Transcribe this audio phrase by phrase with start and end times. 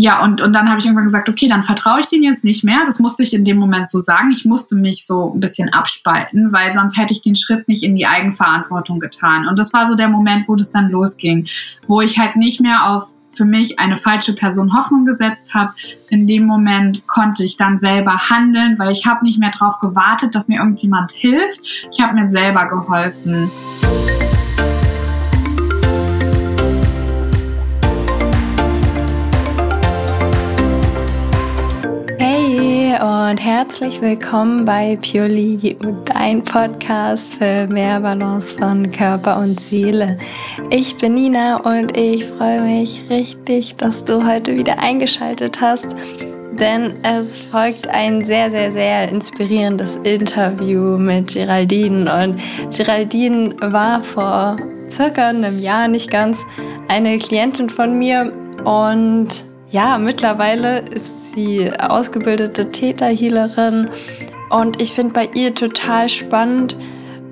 [0.00, 2.64] ja, und, und dann habe ich irgendwann gesagt, okay, dann vertraue ich denen jetzt nicht
[2.64, 2.80] mehr.
[2.86, 4.30] Das musste ich in dem Moment so sagen.
[4.30, 7.96] Ich musste mich so ein bisschen abspalten, weil sonst hätte ich den Schritt nicht in
[7.96, 9.46] die Eigenverantwortung getan.
[9.46, 11.46] Und das war so der Moment, wo das dann losging,
[11.86, 15.72] wo ich halt nicht mehr auf für mich eine falsche Person Hoffnung gesetzt habe.
[16.08, 20.34] In dem Moment konnte ich dann selber handeln, weil ich habe nicht mehr darauf gewartet,
[20.34, 21.60] dass mir irgendjemand hilft.
[21.92, 23.50] Ich habe mir selber geholfen.
[33.30, 40.18] Und herzlich willkommen bei Purely, dein Podcast für mehr Balance von Körper und Seele.
[40.70, 45.94] Ich bin Nina und ich freue mich richtig, dass du heute wieder eingeschaltet hast,
[46.58, 54.56] denn es folgt ein sehr, sehr, sehr inspirierendes Interview mit Geraldine und Geraldine war vor
[54.88, 56.40] circa einem Jahr nicht ganz
[56.88, 58.32] eine Klientin von mir
[58.64, 59.28] und
[59.70, 63.88] ja, mittlerweile ist sie ausgebildete Täterhealerin.
[64.50, 66.76] Und ich finde bei ihr total spannend,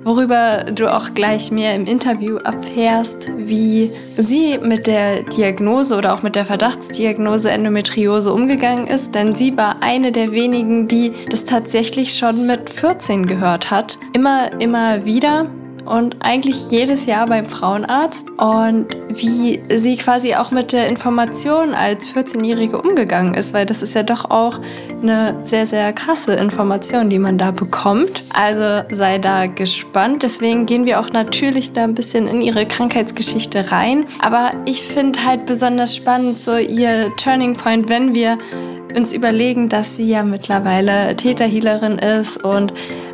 [0.03, 6.23] worüber du auch gleich mehr im Interview erfährst, wie sie mit der Diagnose oder auch
[6.23, 12.17] mit der Verdachtsdiagnose Endometriose umgegangen ist, denn sie war eine der wenigen, die das tatsächlich
[12.17, 13.99] schon mit 14 gehört hat.
[14.13, 15.47] Immer, immer wieder
[15.89, 22.13] und eigentlich jedes Jahr beim Frauenarzt und wie sie quasi auch mit der Information als
[22.13, 24.59] 14-Jährige umgegangen ist, weil das ist ja doch auch
[25.01, 28.23] eine sehr, sehr krasse Information, die man da bekommt.
[28.33, 30.23] Also sei da gespannt.
[30.23, 34.05] Deswegen gehen wir auch natürlich da ein bisschen in ihre Krankheitsgeschichte rein.
[34.21, 38.37] Aber ich finde halt besonders spannend so ihr Turning Point, wenn wir
[38.95, 42.73] uns überlegen, dass sie ja mittlerweile Täterhealerin ist und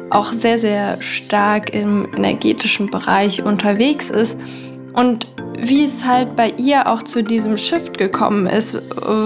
[0.09, 4.37] auch sehr, sehr stark im energetischen Bereich unterwegs ist.
[4.93, 5.27] Und
[5.59, 8.81] wie es halt bei ihr auch zu diesem Shift gekommen ist,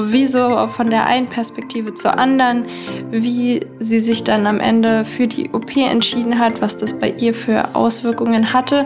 [0.07, 2.65] wie so von der einen Perspektive zur anderen,
[3.11, 7.33] wie sie sich dann am Ende für die OP entschieden hat, was das bei ihr
[7.33, 8.85] für Auswirkungen hatte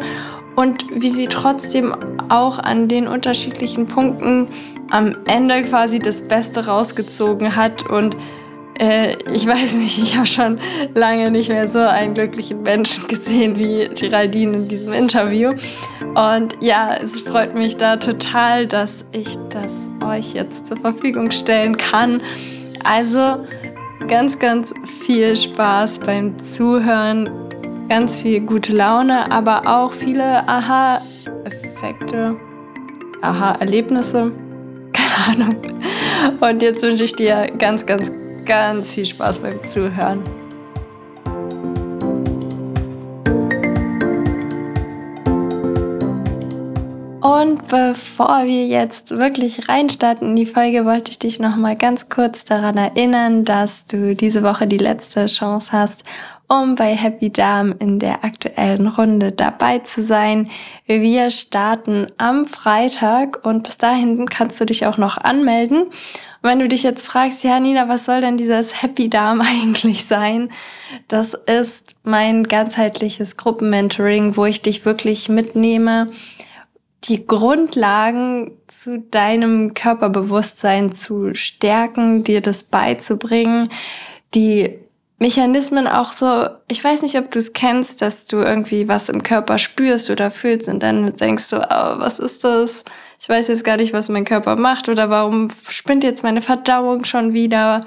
[0.56, 1.94] und wie sie trotzdem
[2.30, 4.48] auch an den unterschiedlichen Punkten
[4.94, 8.16] am Ende quasi das Beste rausgezogen hat und
[8.80, 10.60] äh, ich weiß nicht, ich habe schon
[10.94, 15.52] lange nicht mehr so einen glücklichen Menschen gesehen wie Geraldine in diesem Interview.
[16.14, 19.74] Und ja, es freut mich da total, dass ich das
[20.06, 22.22] euch jetzt zur Verfügung stellen kann.
[22.84, 23.48] Also
[24.08, 27.30] ganz, ganz viel Spaß beim Zuhören,
[27.90, 32.36] ganz viel gute Laune, aber auch viele Aha-Effekte,
[33.22, 34.34] Aha-Erlebnisse.
[35.28, 35.56] Ahnung.
[36.40, 38.12] Und jetzt wünsche ich dir ganz, ganz,
[38.46, 40.22] ganz viel Spaß beim Zuhören.
[47.24, 52.10] Und bevor wir jetzt wirklich reinstarten in die Folge, wollte ich dich noch mal ganz
[52.10, 56.04] kurz daran erinnern, dass du diese Woche die letzte Chance hast,
[56.48, 60.50] um bei Happy Darm in der aktuellen Runde dabei zu sein.
[60.86, 65.88] Wir starten am Freitag und bis dahin kannst du dich auch noch anmelden
[66.44, 70.52] wenn du dich jetzt fragst, ja Nina, was soll denn dieses Happy Darm eigentlich sein?
[71.08, 76.12] Das ist mein ganzheitliches Gruppenmentoring, wo ich dich wirklich mitnehme,
[77.06, 83.70] die Grundlagen zu deinem Körperbewusstsein zu stärken, dir das beizubringen,
[84.34, 84.80] die
[85.24, 89.24] Mechanismen auch so, ich weiß nicht, ob du es kennst, dass du irgendwie was im
[89.24, 92.84] Körper spürst oder fühlst und dann denkst du, oh, was ist das?
[93.24, 97.06] ich weiß jetzt gar nicht, was mein Körper macht oder warum spinnt jetzt meine Verdauung
[97.06, 97.86] schon wieder,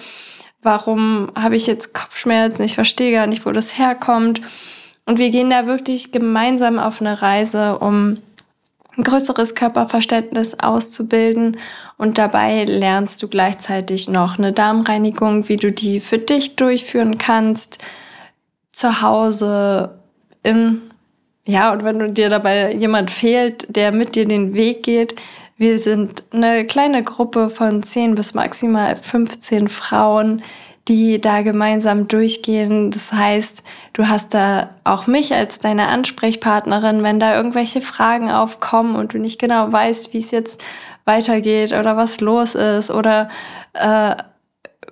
[0.62, 4.40] warum habe ich jetzt Kopfschmerzen, ich verstehe gar nicht, wo das herkommt.
[5.04, 8.16] Und wir gehen da wirklich gemeinsam auf eine Reise, um
[8.96, 11.58] ein größeres Körperverständnis auszubilden
[11.98, 17.78] und dabei lernst du gleichzeitig noch eine Darmreinigung, wie du die für dich durchführen kannst,
[18.72, 19.98] zu Hause,
[20.42, 20.82] im
[21.48, 25.14] ja, und wenn du dir dabei jemand fehlt, der mit dir den Weg geht,
[25.56, 30.42] wir sind eine kleine Gruppe von 10 bis maximal 15 Frauen,
[30.88, 32.90] die da gemeinsam durchgehen.
[32.90, 33.62] Das heißt,
[33.92, 39.18] du hast da auch mich als deine Ansprechpartnerin, wenn da irgendwelche Fragen aufkommen und du
[39.18, 40.62] nicht genau weißt, wie es jetzt
[41.04, 43.28] weitergeht oder was los ist oder
[43.74, 44.14] äh,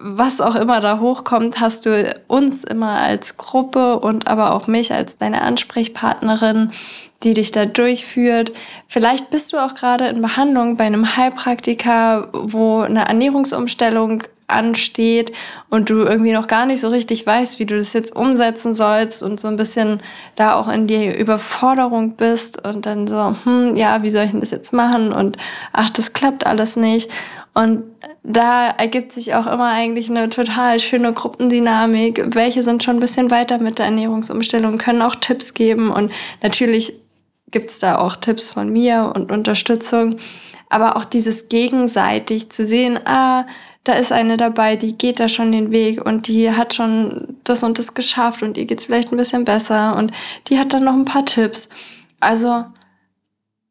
[0.01, 4.93] was auch immer da hochkommt, hast du uns immer als Gruppe und aber auch mich
[4.93, 6.73] als deine Ansprechpartnerin,
[7.23, 8.53] die dich da durchführt.
[8.89, 15.33] Vielleicht bist du auch gerade in Behandlung bei einem Heilpraktiker, wo eine Ernährungsumstellung ansteht
[15.71, 19.23] und du irgendwie noch gar nicht so richtig weißt, wie du das jetzt umsetzen sollst
[19.23, 20.01] und so ein bisschen
[20.37, 24.41] da auch in die Überforderung bist und dann so, hm, ja, wie soll ich denn
[24.41, 25.37] das jetzt machen und
[25.73, 27.11] ach, das klappt alles nicht.
[27.55, 27.85] Und
[28.25, 32.35] da ergibt sich auch immer eigentlich eine total schöne Gruppendynamik.
[32.35, 36.11] Welche sind schon ein bisschen weiter mit der Ernährungsumstellung, können auch Tipps geben und
[36.43, 36.95] natürlich
[37.53, 40.17] gibt's da auch Tipps von mir und Unterstützung.
[40.69, 43.47] Aber auch dieses gegenseitig zu sehen, ah,
[43.85, 47.63] da ist eine dabei, die geht da schon den Weg und die hat schon das
[47.63, 50.11] und das geschafft und ihr geht's vielleicht ein bisschen besser und
[50.49, 51.69] die hat dann noch ein paar Tipps.
[52.19, 52.65] Also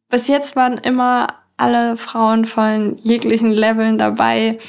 [0.10, 1.28] bis jetzt waren immer
[1.58, 4.60] alle Frauen von jeglichen Leveln dabei.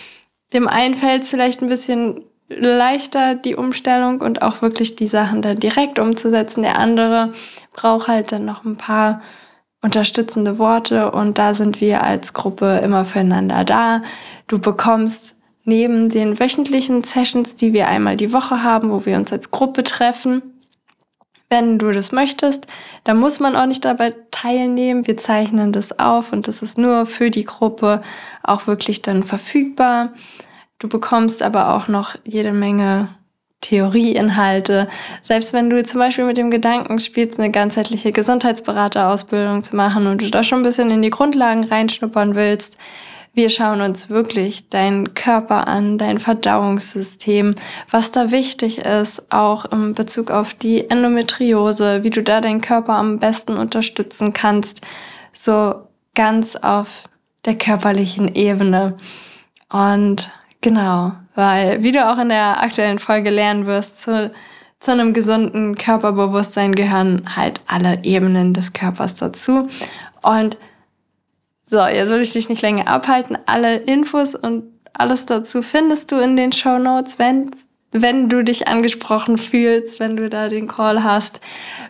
[0.54, 5.42] Dem einen fällt es vielleicht ein bisschen leichter, die Umstellung und auch wirklich die Sachen
[5.42, 6.62] dann direkt umzusetzen.
[6.62, 7.32] Der andere
[7.74, 9.20] braucht halt dann noch ein paar
[9.82, 14.02] unterstützende Worte und da sind wir als Gruppe immer füreinander da.
[14.46, 15.33] Du bekommst
[15.64, 19.82] neben den wöchentlichen Sessions, die wir einmal die Woche haben, wo wir uns als Gruppe
[19.82, 20.42] treffen,
[21.50, 22.66] wenn du das möchtest.
[23.04, 25.06] Da muss man auch nicht dabei teilnehmen.
[25.06, 28.02] Wir zeichnen das auf und das ist nur für die Gruppe
[28.42, 30.12] auch wirklich dann verfügbar.
[30.78, 33.08] Du bekommst aber auch noch jede Menge
[33.60, 34.88] Theorieinhalte.
[35.22, 40.20] Selbst wenn du zum Beispiel mit dem Gedanken spielst, eine ganzheitliche Gesundheitsberaterausbildung zu machen und
[40.20, 42.76] du da schon ein bisschen in die Grundlagen reinschnuppern willst,
[43.34, 47.56] wir schauen uns wirklich deinen Körper an, dein Verdauungssystem,
[47.90, 52.94] was da wichtig ist, auch im Bezug auf die Endometriose, wie du da deinen Körper
[52.94, 54.80] am besten unterstützen kannst,
[55.32, 55.74] so
[56.14, 57.04] ganz auf
[57.44, 58.96] der körperlichen Ebene.
[59.68, 64.30] Und genau, weil, wie du auch in der aktuellen Folge lernen wirst, zu,
[64.78, 69.68] zu einem gesunden Körperbewusstsein gehören halt alle Ebenen des Körpers dazu.
[70.22, 70.56] Und
[71.74, 73.36] so, jetzt will ich dich nicht länger abhalten.
[73.46, 74.62] Alle Infos und
[74.92, 77.50] alles dazu findest du in den Show Notes, wenn,
[77.90, 81.40] wenn du dich angesprochen fühlst, wenn du da den Call hast.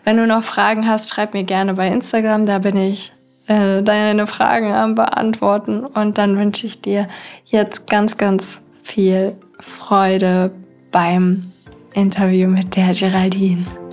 [0.03, 3.13] Wenn du noch Fragen hast, schreib mir gerne bei Instagram, da bin ich
[3.45, 5.85] äh, deine Fragen am Beantworten.
[5.85, 7.07] Und dann wünsche ich dir
[7.45, 10.51] jetzt ganz, ganz viel Freude
[10.89, 11.51] beim
[11.93, 13.84] Interview mit der Geraldine.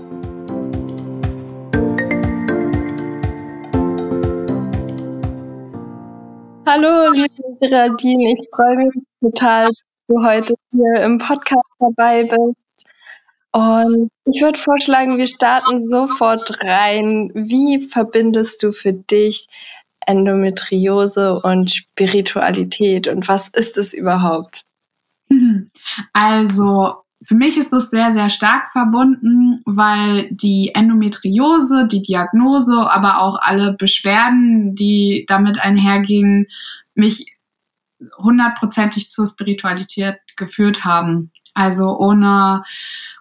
[6.75, 7.29] Hallo, liebe
[7.61, 8.33] Geraldine.
[8.33, 9.77] Ich freue mich total, dass
[10.09, 12.87] du heute hier im Podcast dabei bist.
[13.53, 17.31] Und ich würde vorschlagen, wir starten sofort rein.
[17.35, 19.49] Wie verbindest du für dich
[20.07, 24.63] Endometriose und Spiritualität und was ist es überhaupt?
[26.15, 33.21] Also für mich ist das sehr, sehr stark verbunden, weil die Endometriose, die Diagnose, aber
[33.21, 36.47] auch alle Beschwerden, die damit einhergingen,
[36.95, 37.37] mich
[38.19, 41.31] hundertprozentig zur Spiritualität geführt haben.
[41.55, 42.65] Also ohne,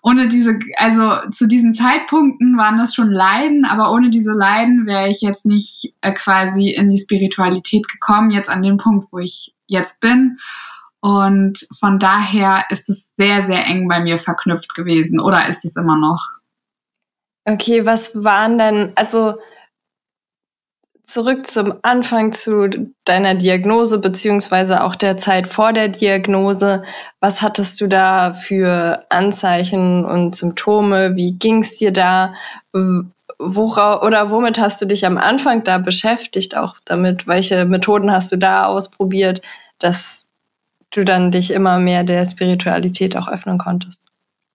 [0.01, 5.09] ohne diese, also zu diesen Zeitpunkten waren das schon Leiden, aber ohne diese Leiden wäre
[5.09, 9.53] ich jetzt nicht äh, quasi in die Spiritualität gekommen, jetzt an dem Punkt, wo ich
[9.67, 10.39] jetzt bin.
[11.01, 15.75] Und von daher ist es sehr, sehr eng bei mir verknüpft gewesen oder ist es
[15.75, 16.29] immer noch.
[17.45, 19.39] Okay, was waren denn, also
[21.11, 22.69] zurück zum Anfang zu
[23.03, 26.83] deiner Diagnose beziehungsweise auch der Zeit vor der Diagnose.
[27.19, 31.15] Was hattest du da für Anzeichen und Symptome?
[31.15, 32.33] Wie ging es dir da?
[33.39, 37.27] Wora oder womit hast du dich am Anfang da beschäftigt auch damit?
[37.27, 39.41] Welche Methoden hast du da ausprobiert,
[39.79, 40.25] dass
[40.91, 44.01] du dann dich immer mehr der Spiritualität auch öffnen konntest?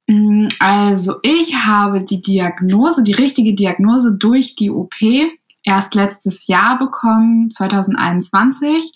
[0.07, 4.95] Mm, also ich habe die Diagnose, die richtige Diagnose durch die OP
[5.63, 8.93] erst letztes Jahr bekommen, 2021.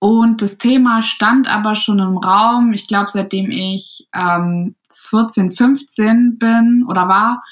[0.00, 6.38] Und das Thema stand aber schon im Raum, ich glaube, seitdem ich ähm, 14, 15
[6.38, 7.42] bin oder war.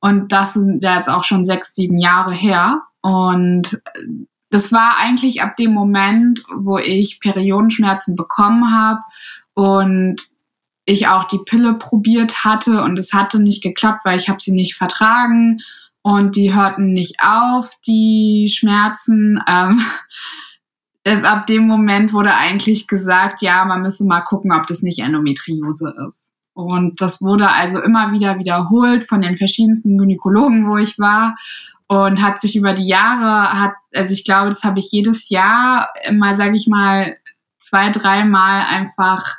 [0.00, 2.82] Und das sind ja jetzt auch schon sechs, sieben Jahre her.
[3.02, 3.80] Und
[4.52, 9.00] das war eigentlich ab dem Moment, wo ich Periodenschmerzen bekommen habe
[9.54, 10.16] und
[10.84, 14.52] ich auch die Pille probiert hatte und es hatte nicht geklappt, weil ich habe sie
[14.52, 15.60] nicht vertragen
[16.02, 19.42] und die hörten nicht auf, die Schmerzen.
[21.04, 25.00] Ähm, ab dem Moment wurde eigentlich gesagt, ja, man müsse mal gucken, ob das nicht
[25.00, 26.30] Endometriose ist.
[26.54, 31.34] Und das wurde also immer wieder wiederholt von den verschiedensten Gynäkologen, wo ich war
[31.92, 35.90] und hat sich über die Jahre hat also ich glaube das habe ich jedes Jahr
[36.10, 37.16] mal sage ich mal
[37.58, 39.38] zwei dreimal einfach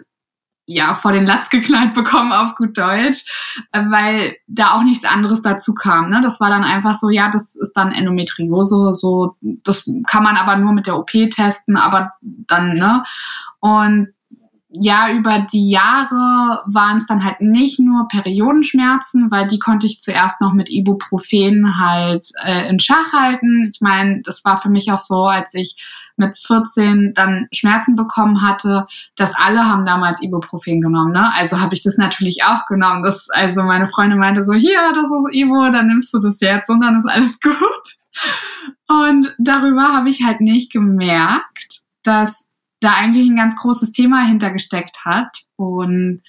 [0.66, 3.26] ja vor den Latz geknallt bekommen auf gut Deutsch,
[3.74, 6.10] weil da auch nichts anderes dazu kam.
[6.10, 6.22] Ne?
[6.24, 10.56] Das war dann einfach so, ja, das ist dann Endometriose, so das kann man aber
[10.56, 13.04] nur mit der OP testen, aber dann ne
[13.60, 14.14] und
[14.76, 20.00] ja, über die Jahre waren es dann halt nicht nur Periodenschmerzen, weil die konnte ich
[20.00, 23.70] zuerst noch mit Ibuprofen halt äh, in Schach halten.
[23.72, 25.76] Ich meine, das war für mich auch so, als ich
[26.18, 31.12] mit 14 dann Schmerzen bekommen hatte, dass alle haben damals Ibuprofen genommen.
[31.12, 31.32] Ne?
[31.36, 33.04] Also habe ich das natürlich auch genommen.
[33.04, 36.70] Das, also meine Freundin meinte so, hier, das ist Ibo, dann nimmst du das jetzt
[36.70, 37.98] und dann ist alles gut.
[38.88, 42.48] Und darüber habe ich halt nicht gemerkt, dass
[42.84, 45.44] da eigentlich ein ganz großes Thema hintergesteckt hat.
[45.56, 46.22] Und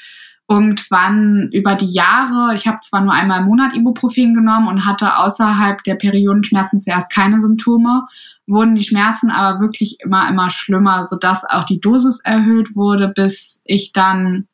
[0.48, 5.16] irgendwann über die Jahre, ich habe zwar nur einmal im Monat Ibuprofen genommen und hatte
[5.16, 8.06] außerhalb der Periodenschmerzen zuerst keine Symptome,
[8.46, 13.62] wurden die Schmerzen aber wirklich immer, immer schlimmer, sodass auch die Dosis erhöht wurde, bis
[13.64, 14.48] ich dann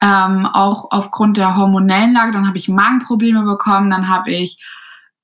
[0.00, 4.62] ähm, auch aufgrund der hormonellen Lage, dann habe ich Magenprobleme bekommen, dann habe ich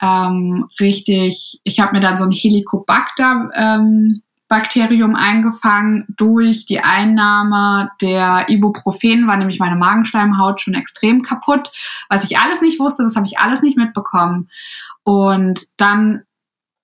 [0.00, 7.90] ähm, richtig, ich habe mir dann so ein Helicobacter ähm, Bakterium eingefangen durch die Einnahme
[8.00, 11.71] der Ibuprofen, war nämlich meine Magenschleimhaut schon extrem kaputt.
[12.09, 14.49] Was ich alles nicht wusste, das habe ich alles nicht mitbekommen.
[15.05, 16.23] Und dann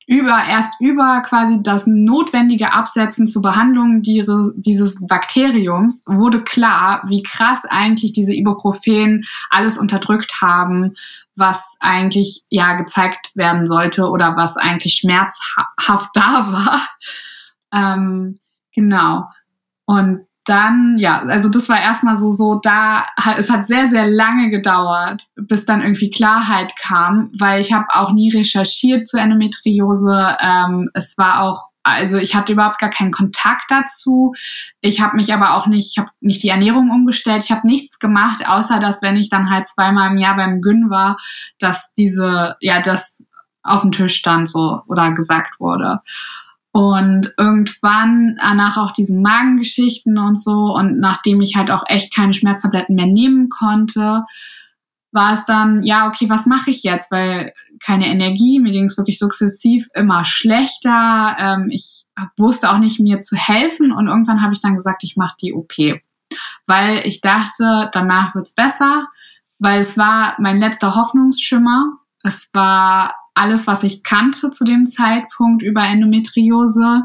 [0.06, 7.64] über, erst über quasi das notwendige Absetzen zur Behandlung dieses Bakteriums wurde klar, wie krass
[7.64, 10.94] eigentlich diese Ibuprofen alles unterdrückt haben,
[11.36, 16.80] was eigentlich ja gezeigt werden sollte oder was eigentlich schmerzhaft da war.
[17.74, 18.38] Ähm,
[18.74, 19.24] genau.
[19.86, 23.06] Und dann, ja, also das war erstmal so, so da,
[23.38, 28.12] es hat sehr, sehr lange gedauert, bis dann irgendwie Klarheit kam, weil ich habe auch
[28.12, 30.36] nie recherchiert zur Endometriose.
[30.40, 34.34] Ähm, es war auch, also ich hatte überhaupt gar keinen Kontakt dazu.
[34.82, 37.98] Ich habe mich aber auch nicht, ich habe nicht die Ernährung umgestellt, ich habe nichts
[37.98, 41.16] gemacht, außer dass, wenn ich dann halt zweimal im Jahr beim Gyn war,
[41.58, 43.26] dass diese, ja, das
[43.62, 46.00] auf dem Tisch stand so oder gesagt wurde.
[46.76, 52.34] Und irgendwann, danach auch diese Magengeschichten und so, und nachdem ich halt auch echt keine
[52.34, 54.24] Schmerztabletten mehr nehmen konnte,
[55.12, 57.12] war es dann, ja, okay, was mache ich jetzt?
[57.12, 61.36] Weil keine Energie, mir ging es wirklich sukzessiv immer schlechter.
[61.38, 63.92] Ähm, ich wusste auch nicht, mir zu helfen.
[63.92, 65.74] Und irgendwann habe ich dann gesagt, ich mache die OP.
[66.66, 69.06] Weil ich dachte, danach wird's besser.
[69.60, 71.92] Weil es war mein letzter Hoffnungsschimmer.
[72.24, 77.02] Es war alles, was ich kannte zu dem Zeitpunkt über Endometriose.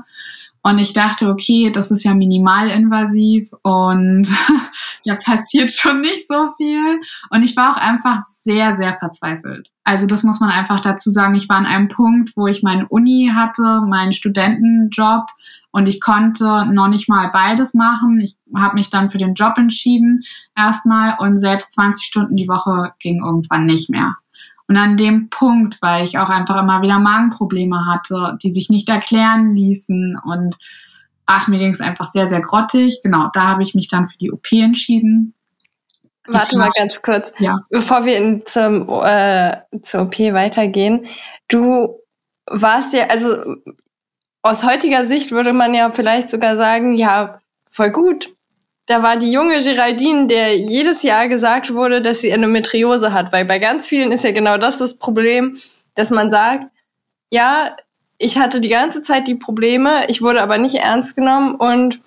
[0.61, 4.27] Und ich dachte, okay, das ist ja minimalinvasiv und
[5.05, 6.99] ja, passiert schon nicht so viel.
[7.29, 9.71] Und ich war auch einfach sehr, sehr verzweifelt.
[9.85, 11.35] Also das muss man einfach dazu sagen.
[11.35, 15.27] Ich war an einem Punkt, wo ich meine Uni hatte, meinen Studentenjob
[15.71, 18.19] und ich konnte noch nicht mal beides machen.
[18.19, 20.23] Ich habe mich dann für den Job entschieden
[20.57, 24.17] erstmal und selbst 20 Stunden die Woche ging irgendwann nicht mehr.
[24.69, 28.87] Und an dem Punkt, weil ich auch einfach immer wieder Magenprobleme hatte, die sich nicht
[28.87, 30.55] erklären ließen und
[31.25, 33.01] ach, mir ging es einfach sehr, sehr grottig.
[33.03, 35.33] Genau, da habe ich mich dann für die OP entschieden.
[36.27, 37.59] Die Warte mal ganz kurz, ja.
[37.69, 41.05] bevor wir in zum, äh, zur OP weitergehen.
[41.47, 41.99] Du
[42.47, 43.57] warst ja, also
[44.41, 48.35] aus heutiger Sicht würde man ja vielleicht sogar sagen, ja, voll gut,
[48.89, 53.45] da war die junge Geraldine, der jedes Jahr gesagt wurde, dass sie Endometriose hat, weil
[53.45, 55.59] bei ganz vielen ist ja genau das das Problem,
[55.93, 56.65] dass man sagt,
[57.31, 57.75] ja,
[58.17, 62.01] ich hatte die ganze Zeit die Probleme, ich wurde aber nicht ernst genommen und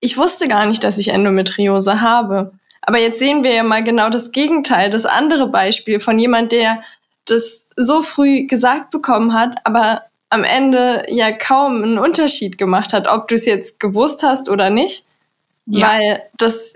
[0.00, 2.52] ich wusste gar nicht, dass ich Endometriose habe.
[2.82, 6.82] Aber jetzt sehen wir ja mal genau das Gegenteil, das andere Beispiel von jemand, der
[7.24, 13.08] das so früh gesagt bekommen hat, aber am Ende ja kaum einen Unterschied gemacht hat,
[13.08, 15.06] ob du es jetzt gewusst hast oder nicht.
[15.66, 15.88] Ja.
[15.88, 16.74] Weil das,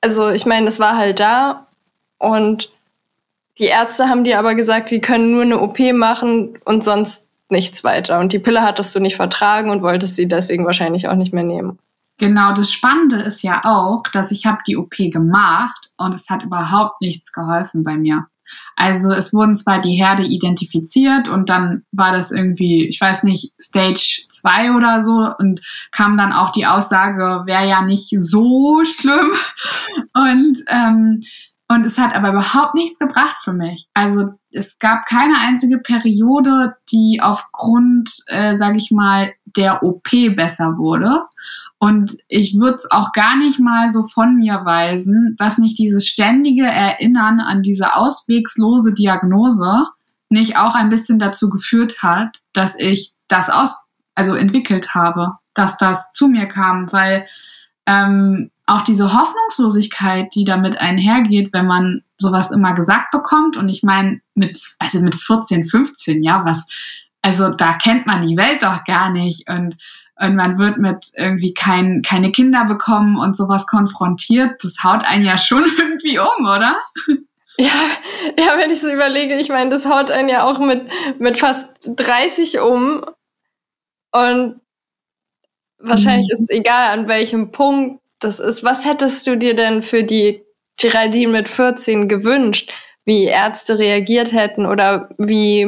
[0.00, 1.66] also ich meine, es war halt da
[2.18, 2.70] und
[3.58, 7.84] die Ärzte haben dir aber gesagt, sie können nur eine OP machen und sonst nichts
[7.84, 8.18] weiter.
[8.18, 11.44] Und die Pille hattest du nicht vertragen und wolltest sie deswegen wahrscheinlich auch nicht mehr
[11.44, 11.78] nehmen.
[12.18, 16.42] Genau, das Spannende ist ja auch, dass ich habe die OP gemacht und es hat
[16.42, 18.26] überhaupt nichts geholfen bei mir.
[18.76, 23.52] Also es wurden zwar die Herde identifiziert und dann war das irgendwie, ich weiß nicht,
[23.60, 29.32] Stage 2 oder so und kam dann auch die Aussage, wäre ja nicht so schlimm.
[30.14, 31.20] Und, ähm,
[31.68, 33.88] und es hat aber überhaupt nichts gebracht für mich.
[33.94, 40.76] Also es gab keine einzige Periode, die aufgrund, äh, sage ich mal, der OP besser
[40.76, 41.22] wurde.
[41.82, 46.06] Und ich würde es auch gar nicht mal so von mir weisen, dass nicht dieses
[46.06, 49.88] ständige Erinnern an diese auswegslose Diagnose
[50.28, 53.74] nicht auch ein bisschen dazu geführt hat, dass ich das aus,
[54.14, 57.26] also entwickelt habe, dass das zu mir kam, weil
[57.86, 63.82] ähm, auch diese Hoffnungslosigkeit, die damit einhergeht, wenn man sowas immer gesagt bekommt, und ich
[63.82, 66.64] meine, mit, also mit 14, 15, ja, was,
[67.22, 69.50] also da kennt man die Welt doch gar nicht.
[69.50, 69.74] Und
[70.16, 75.24] und man wird mit irgendwie kein, keine Kinder bekommen und sowas konfrontiert, das haut einen
[75.24, 76.76] ja schon irgendwie um, oder?
[77.58, 77.72] Ja,
[78.38, 80.88] ja, wenn ich so überlege, ich meine, das haut einen ja auch mit,
[81.18, 83.04] mit fast 30 um.
[84.10, 84.60] Und
[85.78, 86.34] wahrscheinlich mhm.
[86.34, 88.64] ist es egal, an welchem Punkt das ist.
[88.64, 90.42] Was hättest du dir denn für die
[90.78, 92.72] Geraldine mit 14 gewünscht,
[93.04, 95.66] wie Ärzte reagiert hätten oder wie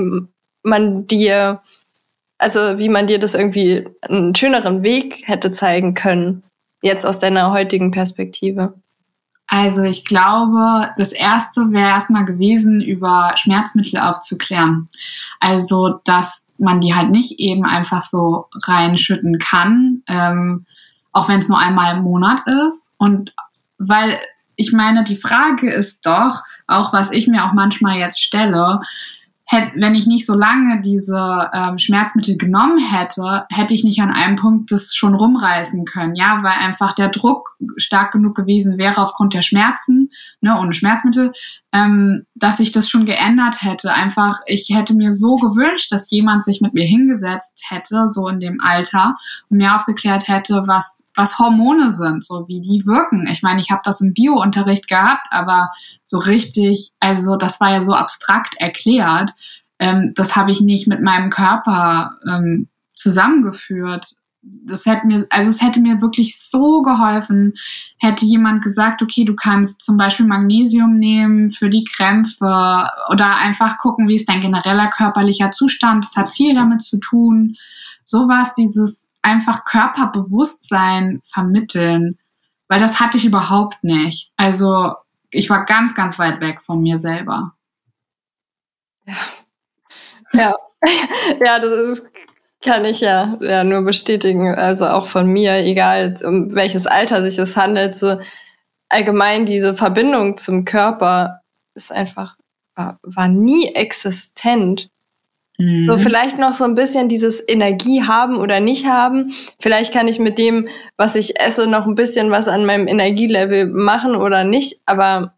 [0.62, 1.62] man dir,
[2.38, 6.42] also wie man dir das irgendwie einen schöneren Weg hätte zeigen können,
[6.82, 8.74] jetzt aus deiner heutigen Perspektive?
[9.46, 14.86] Also ich glaube, das Erste wäre erstmal gewesen, über Schmerzmittel aufzuklären.
[15.38, 20.66] Also, dass man die halt nicht eben einfach so reinschütten kann, ähm,
[21.12, 22.94] auch wenn es nur einmal im Monat ist.
[22.98, 23.34] Und
[23.78, 24.18] weil
[24.56, 28.80] ich meine, die Frage ist doch, auch was ich mir auch manchmal jetzt stelle,
[29.46, 34.10] hätte, wenn ich nicht so lange diese ähm, Schmerzmittel genommen hätte, hätte ich nicht an
[34.10, 39.00] einem Punkt das schon rumreißen können, ja, weil einfach der Druck stark genug gewesen wäre
[39.00, 40.10] aufgrund der Schmerzen,
[40.44, 41.32] ne, ohne Schmerzmittel,
[41.72, 43.92] ähm, dass ich das schon geändert hätte.
[43.92, 48.40] Einfach, ich hätte mir so gewünscht, dass jemand sich mit mir hingesetzt hätte, so in
[48.40, 49.16] dem Alter,
[49.48, 53.26] und mir aufgeklärt hätte, was, was Hormone sind, so wie die wirken.
[53.26, 55.70] Ich meine, ich habe das im Bio-Unterricht gehabt, aber
[56.04, 59.30] so richtig, also das war ja so abstrakt erklärt.
[59.78, 65.62] Ähm, das habe ich nicht mit meinem Körper ähm, zusammengeführt das hätte mir, also es
[65.62, 67.54] hätte mir wirklich so geholfen,
[67.98, 73.78] hätte jemand gesagt, okay, du kannst zum Beispiel Magnesium nehmen für die Krämpfe oder einfach
[73.78, 76.04] gucken, wie ist dein genereller körperlicher Zustand.
[76.04, 77.56] Das hat viel damit zu tun.
[78.04, 82.18] Sowas, dieses einfach Körperbewusstsein vermitteln,
[82.68, 84.32] weil das hatte ich überhaupt nicht.
[84.36, 84.94] Also
[85.30, 87.52] ich war ganz, ganz weit weg von mir selber.
[89.06, 89.14] Ja.
[90.32, 90.54] Ja,
[91.44, 92.13] ja das ist
[92.64, 94.54] kann ich ja, ja nur bestätigen.
[94.54, 98.18] Also auch von mir, egal um welches Alter sich das handelt, so
[98.88, 101.40] allgemein diese Verbindung zum Körper
[101.74, 102.36] ist einfach,
[102.74, 104.90] war, war nie existent.
[105.58, 105.82] Mhm.
[105.82, 109.32] So vielleicht noch so ein bisschen dieses Energie haben oder nicht haben.
[109.60, 113.66] Vielleicht kann ich mit dem, was ich esse, noch ein bisschen was an meinem Energielevel
[113.66, 114.80] machen oder nicht.
[114.86, 115.34] Aber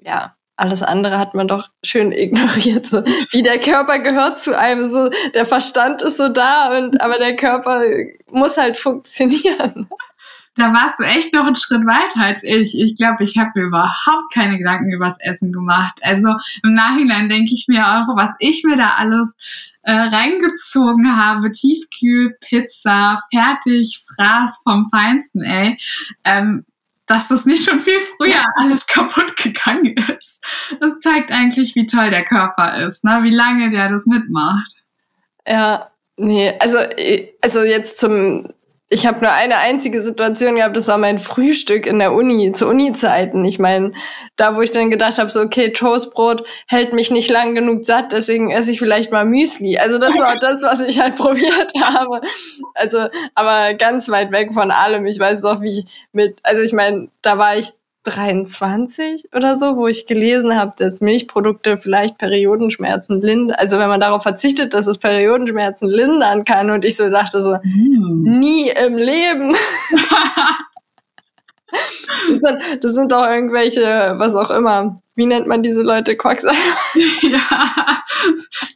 [0.00, 2.86] ja, alles andere hat man doch schön ignoriert.
[2.86, 3.04] So.
[3.32, 7.36] Wie der Körper gehört zu einem, so der Verstand ist so da, und, aber der
[7.36, 7.82] Körper
[8.30, 9.88] muss halt funktionieren.
[10.56, 12.78] Da warst du echt noch einen Schritt weiter als ich.
[12.78, 15.98] Ich glaube, ich habe mir überhaupt keine Gedanken übers Essen gemacht.
[16.00, 16.28] Also
[16.62, 19.34] im Nachhinein denke ich mir auch, was ich mir da alles
[19.82, 21.50] äh, reingezogen habe.
[21.50, 25.76] Tiefkühl, Pizza, fertig, Fraß vom Feinsten, ey.
[26.24, 26.64] Ähm,
[27.06, 30.42] dass das nicht schon viel früher alles kaputt gegangen ist.
[30.80, 33.20] Das zeigt eigentlich, wie toll der Körper ist, ne?
[33.22, 34.72] wie lange der das mitmacht.
[35.46, 36.78] Ja, nee, also,
[37.40, 38.48] also jetzt zum
[38.90, 42.68] ich habe nur eine einzige Situation gehabt, das war mein Frühstück in der Uni, zu
[42.68, 43.42] Uni-Zeiten.
[43.44, 43.92] Ich meine,
[44.36, 48.12] da wo ich dann gedacht habe, so okay, Toastbrot hält mich nicht lang genug satt,
[48.12, 49.78] deswegen esse ich vielleicht mal Müsli.
[49.78, 52.20] Also das war das, was ich halt probiert habe.
[52.74, 55.06] Also, aber ganz weit weg von allem.
[55.06, 57.70] Ich weiß noch, wie ich mit, also ich meine, da war ich
[58.04, 63.56] 23 oder so, wo ich gelesen habe, dass Milchprodukte vielleicht Periodenschmerzen lindern.
[63.58, 66.70] Also wenn man darauf verzichtet, dass es Periodenschmerzen lindern kann.
[66.70, 68.38] Und ich so dachte so, mm.
[68.38, 69.56] nie im Leben.
[71.70, 75.00] das, sind, das sind doch irgendwelche, was auch immer.
[75.16, 76.16] Wie nennt man diese Leute?
[76.16, 76.58] Quacksalber?
[77.22, 78.02] ja,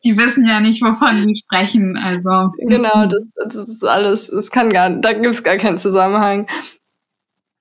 [0.05, 1.97] die wissen ja nicht, wovon sie sprechen.
[1.97, 2.53] Also.
[2.59, 6.47] Genau, das, das ist alles, das kann gar, da gibt es gar keinen Zusammenhang.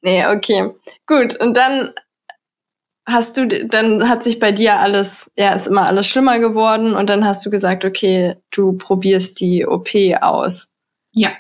[0.08, 0.72] Nee, okay.
[1.06, 1.36] Gut.
[1.36, 1.90] Und dann
[3.06, 7.10] hast du, dann hat sich bei dir alles, ja, ist immer alles schlimmer geworden und
[7.10, 9.90] dann hast du gesagt, okay, du probierst die OP
[10.22, 10.72] aus.
[11.14, 11.32] Ja.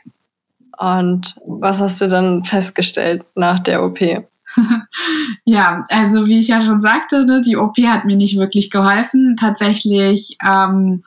[0.78, 4.02] Und was hast du dann festgestellt nach der OP?
[5.46, 9.38] ja, also wie ich ja schon sagte, ne, die OP hat mir nicht wirklich geholfen.
[9.40, 11.06] Tatsächlich ähm,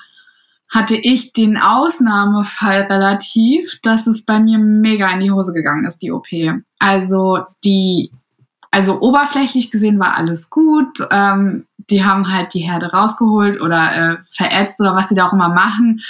[0.71, 5.99] hatte ich den Ausnahmefall relativ, dass es bei mir mega in die Hose gegangen ist,
[5.99, 6.29] die OP.
[6.79, 8.13] Also die,
[8.71, 10.99] also oberflächlich gesehen war alles gut.
[11.11, 15.33] Ähm, die haben halt die Herde rausgeholt oder äh, verätzt oder was sie da auch
[15.33, 16.03] immer machen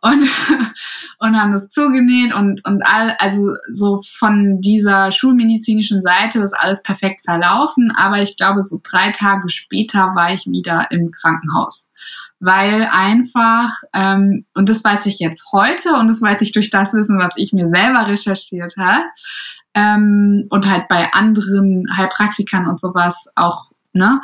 [0.00, 0.28] und,
[1.20, 6.82] und haben das zugenäht und, und all, also so von dieser schulmedizinischen Seite ist alles
[6.82, 7.92] perfekt verlaufen.
[7.96, 11.88] Aber ich glaube, so drei Tage später war ich wieder im Krankenhaus
[12.40, 16.94] weil einfach, ähm, und das weiß ich jetzt heute und das weiß ich durch das
[16.94, 19.04] Wissen, was ich mir selber recherchiert habe
[19.74, 24.20] ähm, und halt bei anderen Heilpraktikern und sowas auch, ne,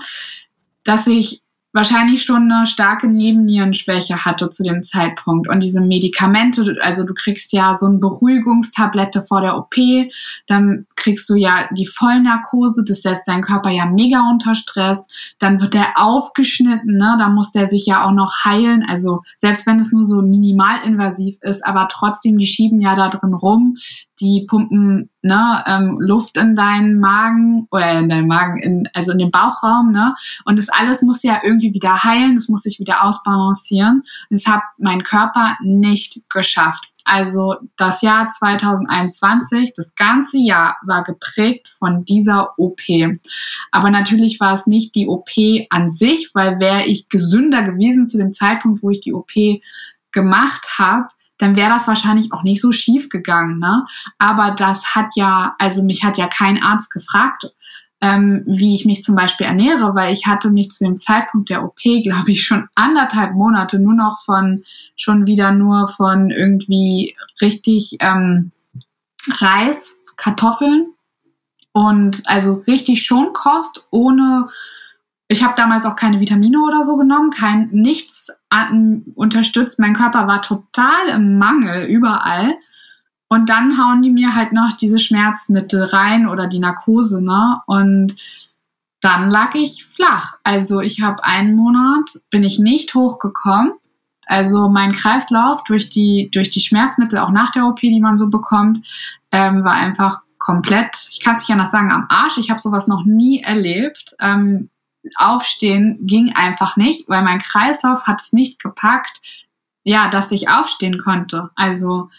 [0.85, 1.42] dass ich
[1.74, 5.48] wahrscheinlich schon eine starke Nebennierenschwäche hatte zu dem Zeitpunkt.
[5.48, 9.74] Und diese Medikamente, also du kriegst ja so eine Beruhigungstablette vor der OP,
[10.46, 15.07] dann kriegst du ja die Vollnarkose, das setzt deinen Körper ja mega unter Stress.
[15.38, 17.17] Dann wird der aufgeschnitten, ne?
[17.19, 18.85] Da muss der sich ja auch noch heilen.
[18.88, 23.35] Also selbst wenn es nur so minimalinvasiv ist, aber trotzdem, die schieben ja da drin
[23.35, 23.77] rum,
[24.21, 29.19] die pumpen ne, ähm, Luft in deinen Magen oder in deinen Magen, in, also in
[29.19, 30.14] den Bauchraum, ne?
[30.45, 34.05] Und das alles muss ja irgendwie wieder heilen, das muss sich wieder ausbalancieren.
[34.31, 36.88] Das hat mein Körper nicht geschafft.
[37.05, 42.81] Also das Jahr 2021, das ganze Jahr war geprägt von dieser OP.
[43.71, 45.31] Aber natürlich war es nicht die OP
[45.71, 49.33] an sich, weil wäre ich gesünder gewesen zu dem Zeitpunkt, wo ich die OP
[50.12, 53.59] gemacht habe, dann wäre das wahrscheinlich auch nicht so schief gegangen.
[53.59, 53.85] Ne?
[54.19, 57.51] Aber das hat ja, also mich hat ja kein Arzt gefragt,
[58.05, 61.64] ähm, wie ich mich zum Beispiel ernähre, weil ich hatte mich zu dem Zeitpunkt der
[61.64, 64.62] OP, glaube ich, schon anderthalb Monate nur noch von,
[64.95, 68.53] schon wieder nur von irgendwie richtig ähm,
[69.38, 70.88] Reis, Kartoffeln
[71.73, 74.51] und also richtig Schonkost ohne
[75.27, 79.81] ich habe damals auch keine Vitamine oder so genommen, kein nichts an, unterstützt.
[79.81, 82.55] Mein Körper war total im Mangel überall.
[83.35, 87.61] Und dann hauen die mir halt noch diese Schmerzmittel rein oder die Narkose, ne?
[87.66, 88.14] Und
[89.01, 90.35] dann lag ich flach.
[90.44, 93.73] Also ich habe einen Monat, bin ich nicht hochgekommen.
[94.27, 98.31] Also mein Kreislauf durch die, durch die Schmerzmittel, auch nach der OP, die man so
[98.31, 98.87] bekommt,
[99.33, 102.38] ähm, war einfach komplett, ich kann es nicht anders sagen, am Arsch.
[102.38, 104.14] Ich habe sowas noch nie erlebt.
[104.20, 104.70] Ähm,
[105.16, 109.20] aufstehen ging einfach nicht, weil mein Kreislauf hat es nicht gepackt,
[109.83, 111.51] ja, dass ich aufstehen konnte.
[111.57, 112.11] Also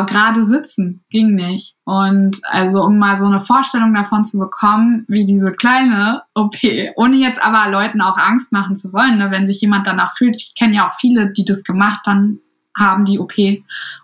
[0.00, 1.74] gerade sitzen ging nicht.
[1.84, 6.56] Und also um mal so eine Vorstellung davon zu bekommen, wie diese kleine OP,
[6.96, 10.36] ohne jetzt aber Leuten auch Angst machen zu wollen, ne, wenn sich jemand danach fühlt.
[10.36, 12.38] Ich kenne ja auch viele, die das gemacht dann
[12.76, 13.36] haben, die OP.